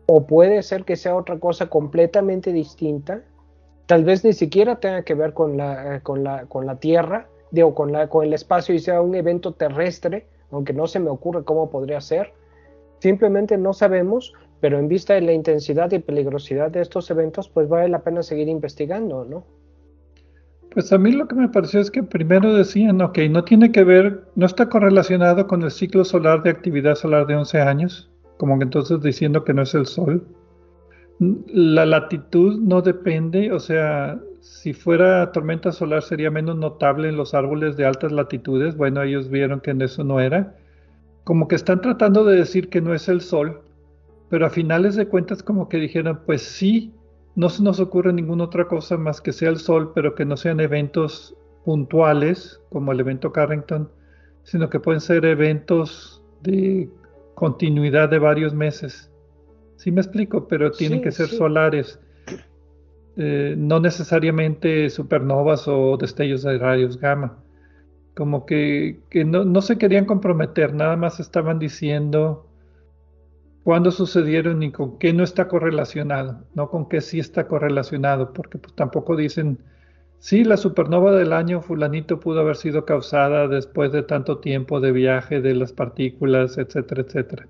[0.08, 3.22] o puede ser que sea otra cosa completamente distinta.
[3.86, 7.28] Tal vez ni siquiera tenga que ver con la, eh, con la, con la Tierra,
[7.52, 11.10] digo, con, la, con el espacio y sea un evento terrestre, aunque no se me
[11.10, 12.34] ocurre cómo podría ser.
[13.02, 17.68] Simplemente no sabemos, pero en vista de la intensidad y peligrosidad de estos eventos, pues
[17.68, 19.44] vale la pena seguir investigando, ¿no?
[20.72, 23.84] Pues a mí lo que me pareció es que primero decían, ok, no tiene que
[23.84, 28.60] ver, no está correlacionado con el ciclo solar de actividad solar de 11 años, como
[28.60, 30.24] que entonces diciendo que no es el Sol.
[31.48, 37.34] La latitud no depende, o sea, si fuera tormenta solar sería menos notable en los
[37.34, 38.78] árboles de altas latitudes.
[38.78, 40.56] Bueno, ellos vieron que en eso no era.
[41.24, 43.62] Como que están tratando de decir que no es el Sol,
[44.30, 46.94] pero a finales de cuentas como que dijeron, pues sí,
[47.36, 50.38] no se nos ocurre ninguna otra cosa más que sea el sol, pero que no
[50.38, 53.90] sean eventos puntuales como el evento Carrington,
[54.44, 56.90] sino que pueden ser eventos de
[57.36, 59.12] continuidad de varios meses.
[59.76, 62.00] Sí me explico, pero tienen que ser solares.
[63.18, 67.38] eh, no necesariamente supernovas o destellos de rayos gamma.
[68.16, 72.46] Como que, no, no, se querían comprometer, nada más estaban diciendo
[73.64, 78.58] cuándo sucedieron y con qué no está correlacionado, no con qué sí está correlacionado, porque
[78.58, 79.60] pues tampoco dicen,
[80.20, 84.92] sí, la supernova del año fulanito pudo haber sido causada después de tanto tiempo de
[84.92, 87.48] viaje de las partículas, etcétera, etcétera.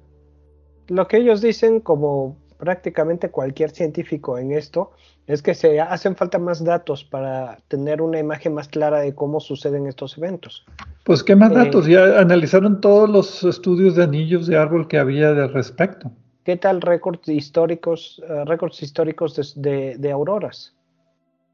[0.88, 4.92] Lo que ellos dicen, como prácticamente cualquier científico en esto,
[5.28, 9.40] es que se hacen falta más datos para tener una imagen más clara de cómo
[9.40, 10.66] suceden estos eventos.
[11.04, 14.98] Pues qué más datos, eh, ya analizaron todos los estudios de anillos de árbol que
[14.98, 16.12] había de respecto.
[16.44, 20.74] ¿Qué tal récords históricos, uh, récords históricos de, de, auroras?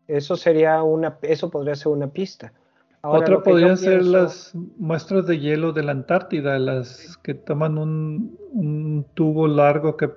[0.08, 2.54] Eso sería una, eso podría ser una pista.
[3.02, 9.06] Otra podrían ser las muestras de hielo de la Antártida, las que toman un, un
[9.14, 10.10] tubo largo que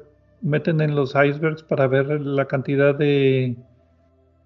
[0.43, 3.57] meten en los icebergs para ver la cantidad de,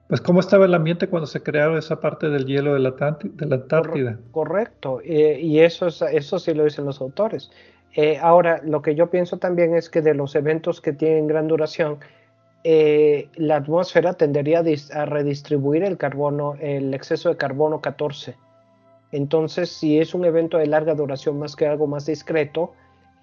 [0.09, 3.47] pues cómo estaba el ambiente cuando se crearon esa parte del hielo de la, de
[3.47, 4.19] la Antártida.
[4.33, 7.51] Correcto, eh, y eso, es, eso sí lo dicen los autores.
[7.97, 11.49] Eh, ahora, lo que yo pienso también es que de los eventos que tienen gran
[11.49, 11.99] duración,
[12.65, 18.37] eh, la atmósfera tendería a, redistribuir el carbono, el exceso de carbono 14.
[19.13, 22.73] Entonces, si es un evento de larga duración más que algo más discreto,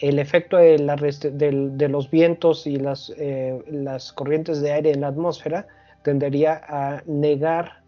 [0.01, 5.67] el efecto de, los vientos y las, eh, las, corrientes de aire en la atmósfera
[6.01, 7.83] tendería a negar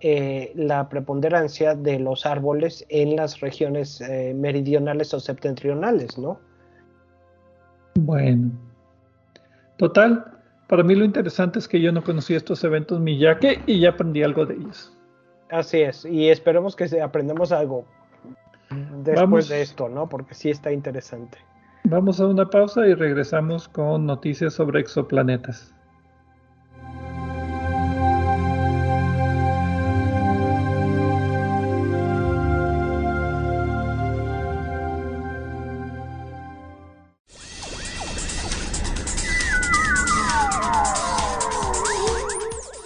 [0.00, 6.40] eh, la preponderancia de los árboles en las regiones eh, meridionales o septentrionales, ¿no?
[7.94, 8.50] Bueno,
[9.76, 10.24] total,
[10.66, 14.24] para mí lo interesante es que yo no conocía estos eventos Miyake y ya aprendí
[14.24, 14.92] algo de ellos.
[15.48, 17.84] Así es, y esperemos que aprendamos algo
[19.04, 20.08] después de esto, ¿no?
[20.08, 21.38] Porque sí está interesante.
[21.84, 25.74] Vamos a una pausa y regresamos con noticias sobre exoplanetas.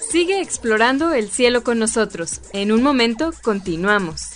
[0.09, 2.40] Sigue explorando el cielo con nosotros.
[2.55, 4.36] En un momento continuamos.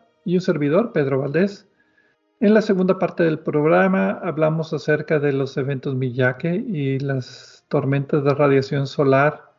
[0.25, 1.67] y un servidor, Pedro Valdés.
[2.39, 8.23] En la segunda parte del programa hablamos acerca de los eventos Miyake y las tormentas
[8.23, 9.51] de radiación solar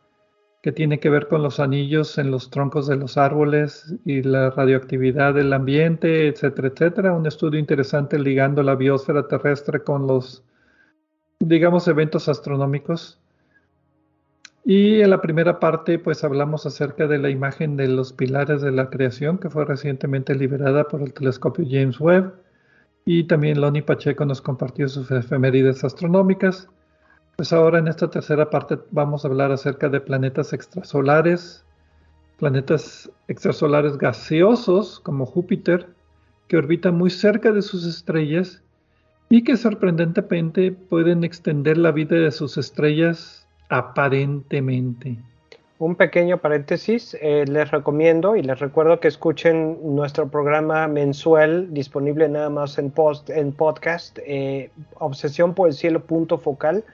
[0.63, 4.51] que tiene que ver con los anillos en los troncos de los árboles y la
[4.51, 7.15] radioactividad del ambiente, etcétera, etcétera.
[7.15, 10.45] Un estudio interesante ligando la biosfera terrestre con los,
[11.41, 13.22] digamos, eventos astronómicos.
[14.65, 18.71] Y en la primera parte, pues hablamos acerca de la imagen de los pilares de
[18.71, 22.33] la creación que fue recientemente liberada por el telescopio James Webb.
[23.05, 26.69] Y también Loni Pacheco nos compartió sus efemérides astronómicas.
[27.37, 31.65] Pues ahora en esta tercera parte vamos a hablar acerca de planetas extrasolares,
[32.39, 35.89] planetas extrasolares gaseosos como Júpiter,
[36.47, 38.63] que orbitan muy cerca de sus estrellas
[39.29, 43.42] y que sorprendentemente pueden extender la vida de sus estrellas
[43.73, 45.17] aparentemente.
[45.79, 52.29] Un pequeño paréntesis, eh, les recomiendo y les recuerdo que escuchen nuestro programa mensual disponible
[52.29, 56.85] nada más en, post, en podcast, eh, Obsesión por el Cielo punto focal,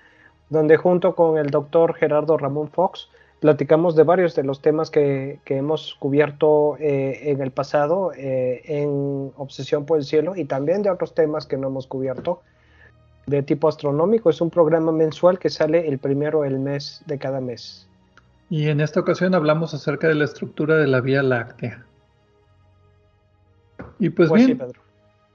[0.50, 3.10] donde junto con el doctor Gerardo Ramón Fox
[3.40, 9.32] platicamos de varios de los temas que, hemos cubierto eh, en el pasado eh, en
[9.36, 12.42] Obsesión por el Cielo y también de otros temas que no hemos cubierto
[13.28, 14.30] de tipo astronómico.
[14.30, 17.88] Es un programa mensual que sale el primero del mes de cada mes.
[18.50, 21.84] Y en esta ocasión hablamos acerca de la estructura de la Vía Láctea.
[23.98, 24.58] Y pues, pues bien,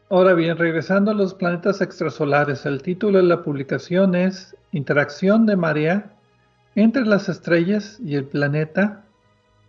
[0.09, 5.55] ahora bien, regresando a los planetas extrasolares, el título de la publicación es Interacción de
[5.55, 6.11] marea
[6.75, 9.03] entre las estrellas y el planeta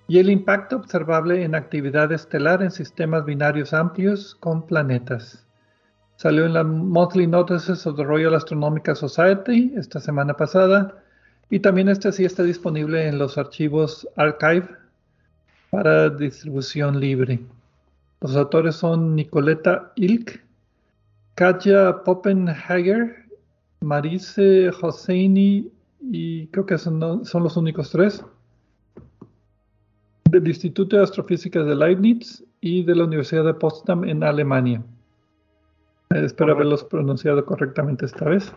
[0.09, 5.44] y el impacto observable en actividad estelar en sistemas binarios amplios con planetas.
[6.17, 11.03] Salió en la Monthly Notices of the Royal Astronomical Society esta semana pasada
[11.51, 14.69] y también este sí está disponible en los archivos Archive
[15.71, 17.41] para distribución libre.
[18.21, 20.41] Los autores son Nicoleta Ilk,
[21.35, 23.27] Katja Poppenhager,
[23.81, 28.25] Marise Hosseini y creo que son, son los únicos tres,
[30.31, 34.83] del Instituto de Astrofísica de Leibniz y de la Universidad de Potsdam en Alemania.
[36.11, 38.53] Espero haberlos pronunciado correctamente esta vez.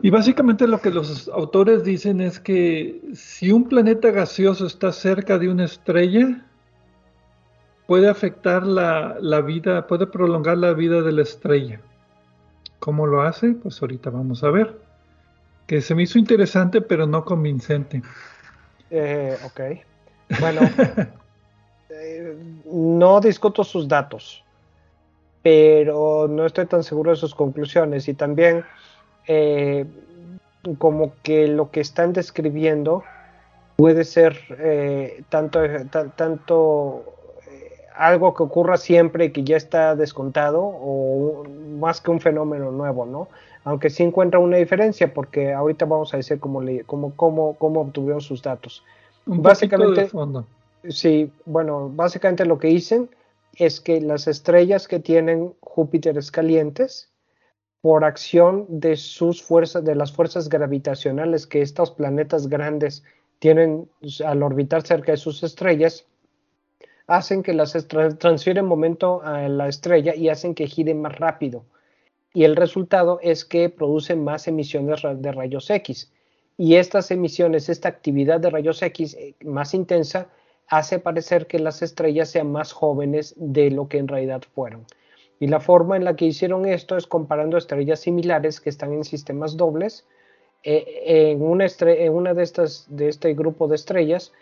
[0.00, 5.38] Y básicamente lo que los autores dicen es que si un planeta gaseoso está cerca
[5.38, 6.44] de una estrella,
[7.86, 11.80] puede afectar la, la, vida, puede prolongar la vida de la estrella.
[12.80, 13.52] ¿Cómo lo hace?
[13.52, 14.82] Pues ahorita vamos a ver
[15.66, 18.02] que se me hizo interesante pero no convincente.
[18.90, 19.60] Eh, ok.
[20.40, 20.60] Bueno,
[21.90, 24.44] eh, no discuto sus datos,
[25.42, 28.64] pero no estoy tan seguro de sus conclusiones y también
[29.26, 29.86] eh,
[30.78, 33.02] como que lo que están describiendo
[33.76, 34.38] puede ser
[35.28, 35.60] tanto,
[36.14, 37.04] tanto
[37.96, 41.44] algo que ocurra siempre y que ya está descontado o
[41.78, 43.28] más que un fenómeno nuevo, ¿no?
[43.64, 47.80] aunque sí encuentra una diferencia, porque ahorita vamos a decir cómo, le, cómo, cómo, cómo
[47.80, 48.82] obtuvieron sus datos.
[49.26, 50.46] básicamente, fondo.
[50.88, 53.08] Sí, bueno, básicamente lo que dicen
[53.56, 57.10] es que las estrellas que tienen Júpiteres calientes,
[57.80, 63.02] por acción de sus fuerzas, de las fuerzas gravitacionales que estos planetas grandes
[63.38, 63.88] tienen
[64.24, 66.06] al orbitar cerca de sus estrellas,
[67.06, 67.72] hacen que las
[68.18, 71.64] transfieren momento a la estrella y hacen que gire más rápido
[72.34, 76.10] y el resultado es que produce más emisiones de rayos X.
[76.56, 80.28] Y estas emisiones, esta actividad de rayos X eh, más intensa,
[80.68, 84.86] hace parecer que las estrellas sean más jóvenes de lo que en realidad fueron.
[85.38, 89.04] Y la forma en la que hicieron esto es comparando estrellas similares que están en
[89.04, 90.06] sistemas dobles.
[90.62, 94.32] Eh, en, una de estas de este grupo de estrellas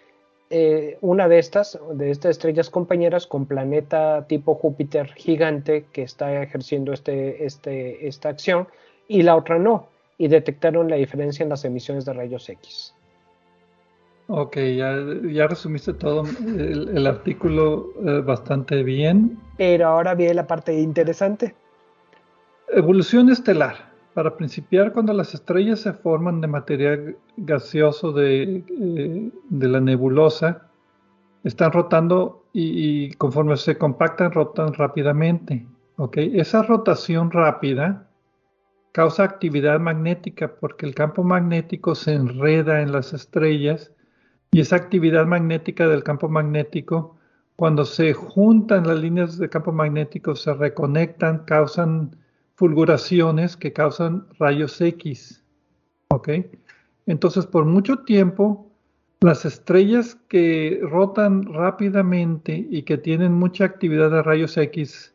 [0.52, 6.42] eh, una de estas, de estas estrellas compañeras con planeta tipo Júpiter gigante que está
[6.42, 8.66] ejerciendo este, este, esta acción
[9.06, 9.86] y la otra no,
[10.18, 12.92] y detectaron la diferencia en las emisiones de rayos X.
[14.32, 16.22] Ok, ya, resumiste todo
[16.56, 19.36] el, artículo eh, bastante bien.
[19.56, 21.56] Pero ahora viene la parte interesante.
[22.68, 23.90] Evolución estelar.
[24.14, 30.68] Para principiar, cuando las estrellas se forman de material gaseoso de, eh, la nebulosa,
[31.42, 35.66] están rotando y, conforme se compactan, rotan rápidamente.
[36.14, 38.08] Esa rotación rápida
[38.92, 43.92] causa actividad magnética porque el campo magnético se enreda en las estrellas
[44.52, 47.16] y esa actividad magnética del campo magnético,
[47.56, 52.16] cuando se juntan las líneas de campo magnético, se reconectan, causan
[52.56, 55.44] fulguraciones que causan rayos X.
[56.08, 56.30] ¿Ok?
[57.06, 58.70] Entonces, por mucho tiempo,
[59.20, 65.14] las estrellas que rotan rápidamente y que tienen mucha actividad de rayos X,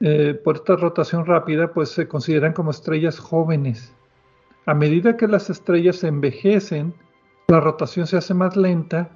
[0.00, 3.94] eh, por esta rotación rápida, pues se consideran como estrellas jóvenes.
[4.66, 6.94] A medida que las estrellas envejecen,
[7.48, 9.10] la rotación se hace más lenta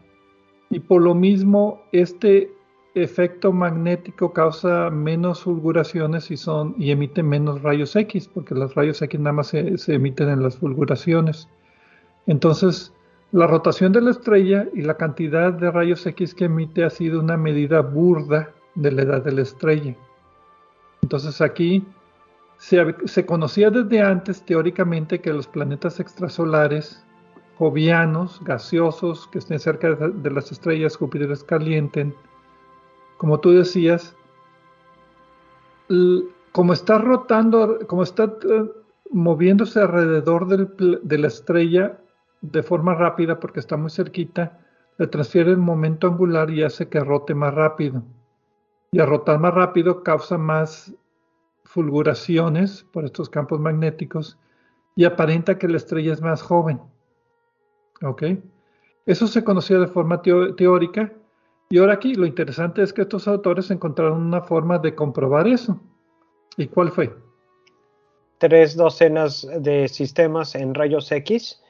[0.70, 2.52] y por lo mismo este
[2.94, 9.20] efecto magnético causa menos fulguraciones y, son, emite menos rayos X, porque los rayos X
[9.20, 11.48] nada más se, emiten en las fulguraciones.
[12.26, 12.92] Entonces,
[13.32, 17.20] la rotación de la estrella y la cantidad de rayos X que emite ha sido
[17.20, 19.94] una medida burda de la edad de la estrella.
[21.02, 21.86] Entonces aquí
[22.58, 27.04] se, conocía desde antes teóricamente que los planetas extrasolares
[27.58, 32.14] jovianos, gaseosos, que estén cerca de, las estrellas Júpiter calienten,
[33.16, 34.14] como tú decías,
[36.52, 38.70] como está rotando, como está eh,
[39.10, 41.98] moviéndose alrededor de la estrella
[42.42, 44.60] de forma rápida porque está muy cerquita,
[44.98, 48.04] le transfiere el momento angular y hace que rote más rápido.
[48.92, 50.94] Y al rotar más rápido causa más
[51.64, 54.38] fulguraciones por estos campos magnéticos
[54.94, 56.80] y aparenta que la estrella es más joven.
[58.02, 58.22] Ok.
[59.06, 61.12] Eso se conocía de forma teórica.
[61.70, 65.80] Y ahora aquí lo interesante es que estos autores encontraron una forma de comprobar eso.
[66.56, 67.14] ¿Y cuál fue?
[68.38, 71.62] Tres docenas de sistemas en rayos X,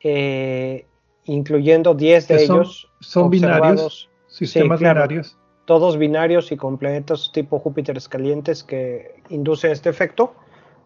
[0.00, 0.86] eh,
[1.24, 2.88] incluyendo 10 de ellos.
[3.00, 5.38] Son binarios, sistemas binarios.
[5.64, 10.34] Todos binarios y con planetas tipo Júpiter calientes que inducen este efecto.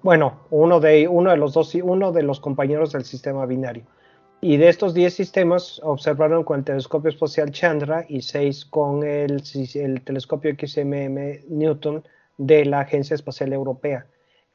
[0.02, 3.84] Bueno, uno de, uno de los dos, uno de los compañeros del sistema binario.
[4.40, 9.42] Y de estos 10 sistemas observaron con el telescopio espacial Chandra y 6 con el,
[9.74, 12.04] el, telescopio XMM Newton
[12.36, 14.06] de la Agencia Espacial Europea.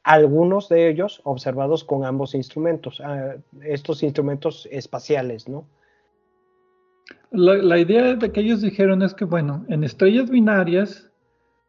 [0.04, 5.66] Algunos de ellos observados con ambos instrumentos, ah, estos instrumentos espaciales, ¿no?
[7.30, 11.10] La idea de que ellos dijeron es que, bueno, en estrellas binarias,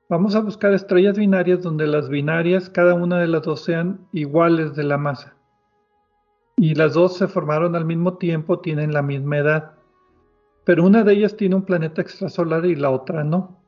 [0.10, 4.76] vamos a buscar estrellas binarias donde las binarias, cada una de las dos sean iguales
[4.76, 5.38] de la masa
[6.56, 9.72] y las dos se formaron al mismo tiempo, tienen la misma edad,
[10.66, 13.60] pero una de ellas tiene un planeta extrasolar y la otra no.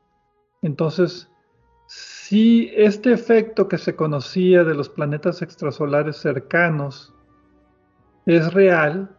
[0.62, 1.28] Entonces,
[1.86, 7.14] si este efecto que se conocía de los planetas extrasolares cercanos
[8.24, 9.10] es real,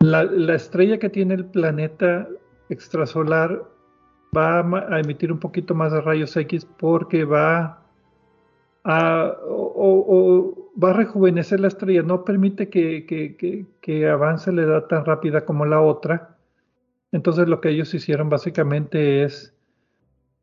[0.00, 0.22] la,
[0.54, 2.28] estrella que tiene el planeta
[2.68, 3.64] extrasolar
[4.36, 7.82] va a emitir un poquito más de rayos X porque va
[8.84, 9.36] a,
[10.82, 15.80] va a rejuvenecer la estrella, no permite que, avance la edad tan rápida como la
[15.80, 16.36] otra.
[17.10, 19.54] Entonces lo que ellos hicieron básicamente es,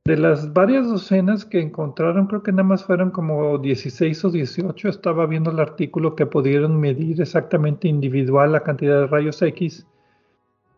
[0.03, 4.89] de las varias docenas que encontraron, creo que nada más fueron como 16 o 18,
[4.89, 9.87] estaba viendo el artículo que pudieron medir exactamente individual la cantidad de rayos X,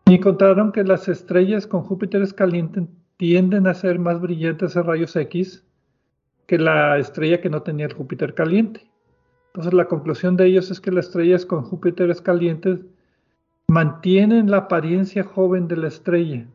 [0.06, 2.84] y encontraron que las estrellas con Júpiter calientes
[3.18, 5.64] tienden a ser más brillantes en rayos X
[6.46, 8.87] que la estrella que no tenía el Júpiter caliente.
[9.58, 12.78] Entonces la conclusión de ellos es que las estrellas con Júpiteres calientes
[13.66, 16.46] mantienen la apariencia joven de la estrella,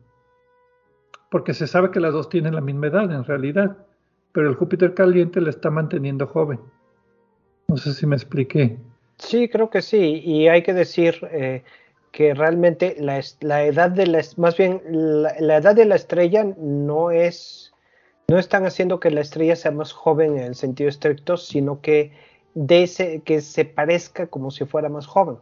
[1.30, 3.76] porque se sabe que las dos tienen la misma edad en realidad,
[4.32, 6.60] pero el Júpiter caliente la está manteniendo joven.
[7.68, 8.78] No sé si me expliqué.
[9.18, 11.62] Sí, creo que sí, y hay que decir eh,
[12.10, 13.18] que realmente la,
[13.66, 17.74] edad de la, más bien la, edad de la estrella no es,
[18.28, 22.32] no están haciendo que la estrella sea más joven en el sentido estricto, sino que
[22.54, 25.36] de ese, que se parezca como si fuera más joven.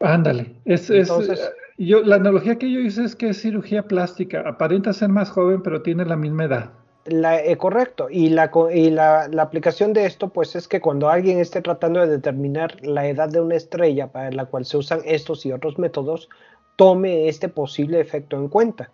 [0.00, 4.92] Ándale, es, Entonces, yo, la analogía que yo hice es que es cirugía plástica, aparenta
[4.92, 6.70] ser más joven pero tiene la misma edad.
[7.06, 11.08] La, eh, correcto, y, la, y la, la, aplicación de esto pues es que cuando
[11.08, 15.00] alguien esté tratando de determinar la edad de una estrella para la cual se usan
[15.04, 16.28] estos y otros métodos,
[16.76, 18.90] tome este posible efecto en cuenta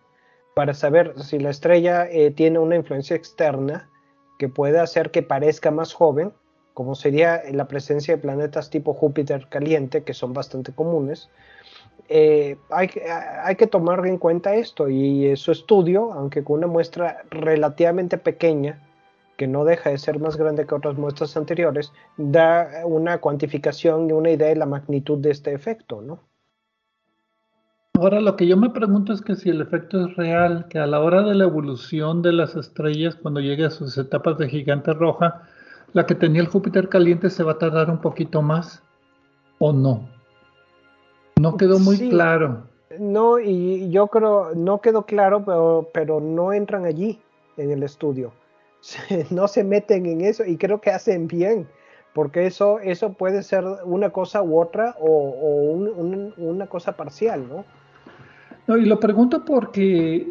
[0.54, 3.90] para saber si la estrella eh, tiene una influencia externa
[4.38, 6.32] que puede hacer que parezca más joven
[6.76, 11.30] como sería la presencia de planetas tipo Júpiter caliente, que son bastante comunes,
[12.10, 12.90] eh, hay,
[13.44, 18.78] hay, que tomar en cuenta esto y su estudio, aunque con una muestra relativamente pequeña,
[19.38, 24.12] que no deja de ser más grande que otras muestras anteriores, da una cuantificación y
[24.12, 26.20] una idea de la magnitud de este efecto, ¿no?
[27.94, 30.86] Ahora lo que yo me pregunto es que si el efecto es real, que a
[30.86, 34.92] la hora de la evolución de las estrellas, cuando llegue a sus etapas de gigante
[34.92, 35.48] roja,
[35.92, 38.82] la que tenía el Júpiter caliente se va a tardar un poquito más
[39.58, 40.08] o no.
[41.40, 42.64] No quedó muy claro.
[42.98, 47.20] No, y yo creo, no quedó claro, pero, pero no entran allí
[47.56, 48.32] en el estudio.
[49.30, 51.66] no se meten en eso y creo que hacen bien,
[52.14, 55.74] porque eso, eso puede ser una cosa u otra o,
[56.36, 57.64] una cosa parcial, ¿no?
[58.66, 60.26] No, y lo pregunto porque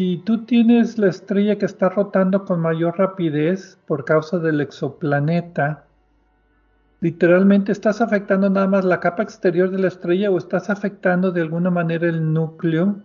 [0.00, 5.84] si tú tienes la estrella que está rotando con mayor rapidez por causa del exoplaneta,
[7.02, 11.42] literalmente estás afectando nada más la capa exterior de la estrella o estás afectando de
[11.42, 12.96] alguna manera el núcleo,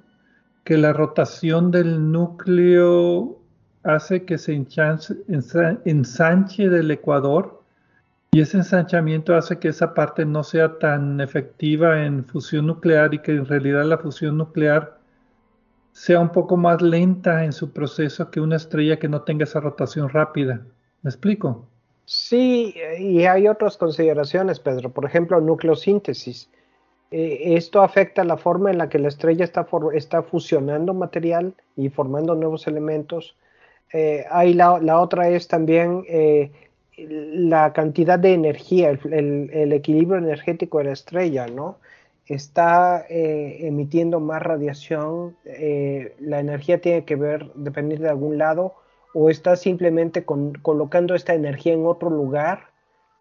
[0.64, 3.42] que la rotación del núcleo
[3.84, 4.54] hace que se
[5.84, 7.62] ensanche del ecuador
[8.32, 13.20] y ese ensanchamiento hace que esa parte no sea tan efectiva en fusión nuclear y
[13.20, 15.04] que en realidad la fusión nuclear
[15.96, 19.62] sea un poco más lenta en su proceso que una estrella que no tenga esa
[19.62, 20.60] rotación rápida.
[21.02, 21.70] ¿Me explico?
[22.04, 24.90] Sí, y hay otras consideraciones, Pedro.
[24.92, 26.50] Por ejemplo, nucleosíntesis.
[27.12, 31.88] Eh, esto afecta la forma en la que la estrella está, está fusionando material y
[31.88, 33.38] formando nuevos elementos.
[33.94, 36.52] Eh, hay la, otra es también eh,
[36.98, 41.78] la cantidad de energía, el, el, equilibrio energético de la estrella, ¿no?
[42.28, 48.76] Está eh, emitiendo más radiación, eh, la energía tiene que ver, depender de algún lado,
[49.14, 52.72] o está simplemente colocando esta energía en otro lugar,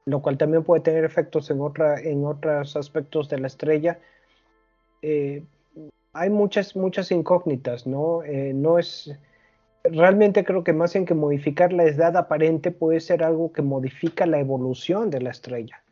[0.06, 3.98] lo cual también puede tener efectos en, otra, en otros aspectos de la estrella.
[5.02, 5.44] eh,
[6.12, 8.22] hay muchas, muchas incógnitas, ¿no?
[8.54, 9.18] No es,
[9.82, 14.24] realmente creo que más en que modificar la edad aparente puede ser algo que modifica
[14.24, 15.83] la evolución de la estrella.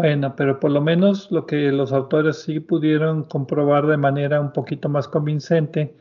[0.00, 4.50] Bueno, pero por lo menos lo que los autores sí pudieron comprobar de manera un
[4.50, 5.94] poquito más convincente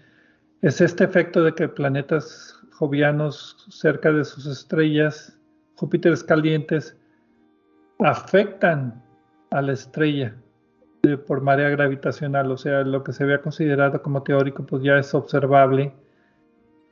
[0.61, 5.37] es este efecto de que planetas jovianos cerca de sus estrellas,
[5.75, 6.95] Júpiteres calientes,
[7.99, 9.03] afectan
[9.51, 10.33] a la estrella
[11.27, 15.13] por marea gravitacional, o sea, lo que se había considerado como teórico, pues ya es
[15.13, 15.91] observable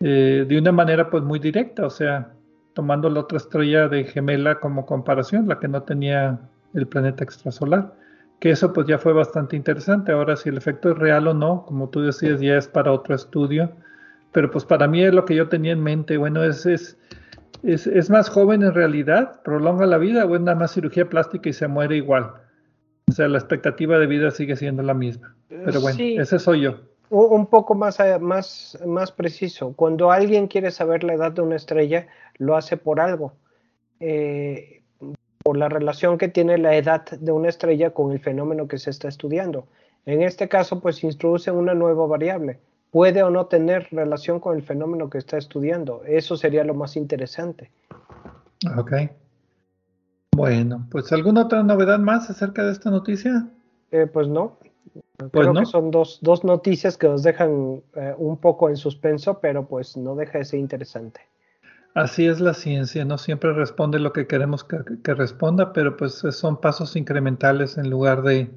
[0.02, 2.34] eh, de una manera pues muy directa, o sea,
[2.74, 6.42] tomando la otra estrella de gemela como comparación, la que no tenía
[6.80, 7.94] el planeta extrasolar,
[8.40, 10.12] que eso pues ya fue bastante interesante.
[10.12, 13.16] Ahora si el efecto es real o no, como tú decías, ya es para otro
[13.16, 13.72] estudio,
[14.32, 16.98] pero pues para mí es lo que yo tenía en mente, bueno, es, es,
[17.64, 21.54] es, más joven en realidad, prolonga la vida o es nada más cirugía plástica y
[21.54, 22.34] se muere igual.
[23.10, 25.36] O sea, la expectativa de vida sigue siendo la misma.
[25.48, 26.76] Pero bueno, ese soy yo.
[27.10, 29.74] Un poco más, eh, más, más preciso.
[29.74, 32.08] Cuando alguien quiere saber la edad de una estrella,
[32.38, 33.34] lo hace por algo.
[34.02, 34.77] Eh,
[35.48, 38.90] por la relación que tiene la edad de una estrella con el fenómeno que se
[38.90, 39.66] está estudiando.
[40.06, 42.60] En este caso, pues introduce una nueva variable.
[42.92, 46.04] Puede o no tener relación con el fenómeno que está estudiando.
[46.06, 47.72] Eso sería lo más interesante.
[48.78, 48.92] Ok.
[50.36, 53.48] Bueno, pues ¿alguna otra novedad más acerca de esta noticia?
[53.92, 54.58] Eh, pues no.
[55.16, 59.40] Pues Creo que son dos, dos, noticias que nos dejan eh, un poco en suspenso,
[59.40, 61.22] pero pues no deja de ser interesante.
[61.98, 66.62] Así es la ciencia, no siempre responde lo que queremos que, responda, pero pues son
[66.62, 68.52] pasos incrementales en lugar de,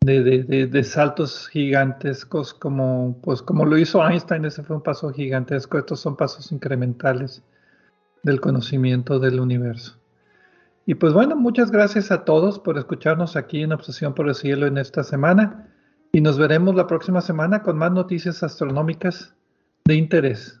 [0.00, 5.78] de, de, saltos gigantescos como, pues como lo hizo Einstein, ese fue un paso gigantesco,
[5.78, 7.44] estos son pasos incrementales
[8.24, 9.96] del conocimiento del universo.
[10.86, 14.66] Y pues bueno, muchas gracias a todos por escucharnos aquí en Obsesión por el Cielo
[14.66, 15.68] en esta semana
[16.10, 19.36] y nos veremos la próxima semana con más noticias astronómicas
[19.84, 20.60] de interés.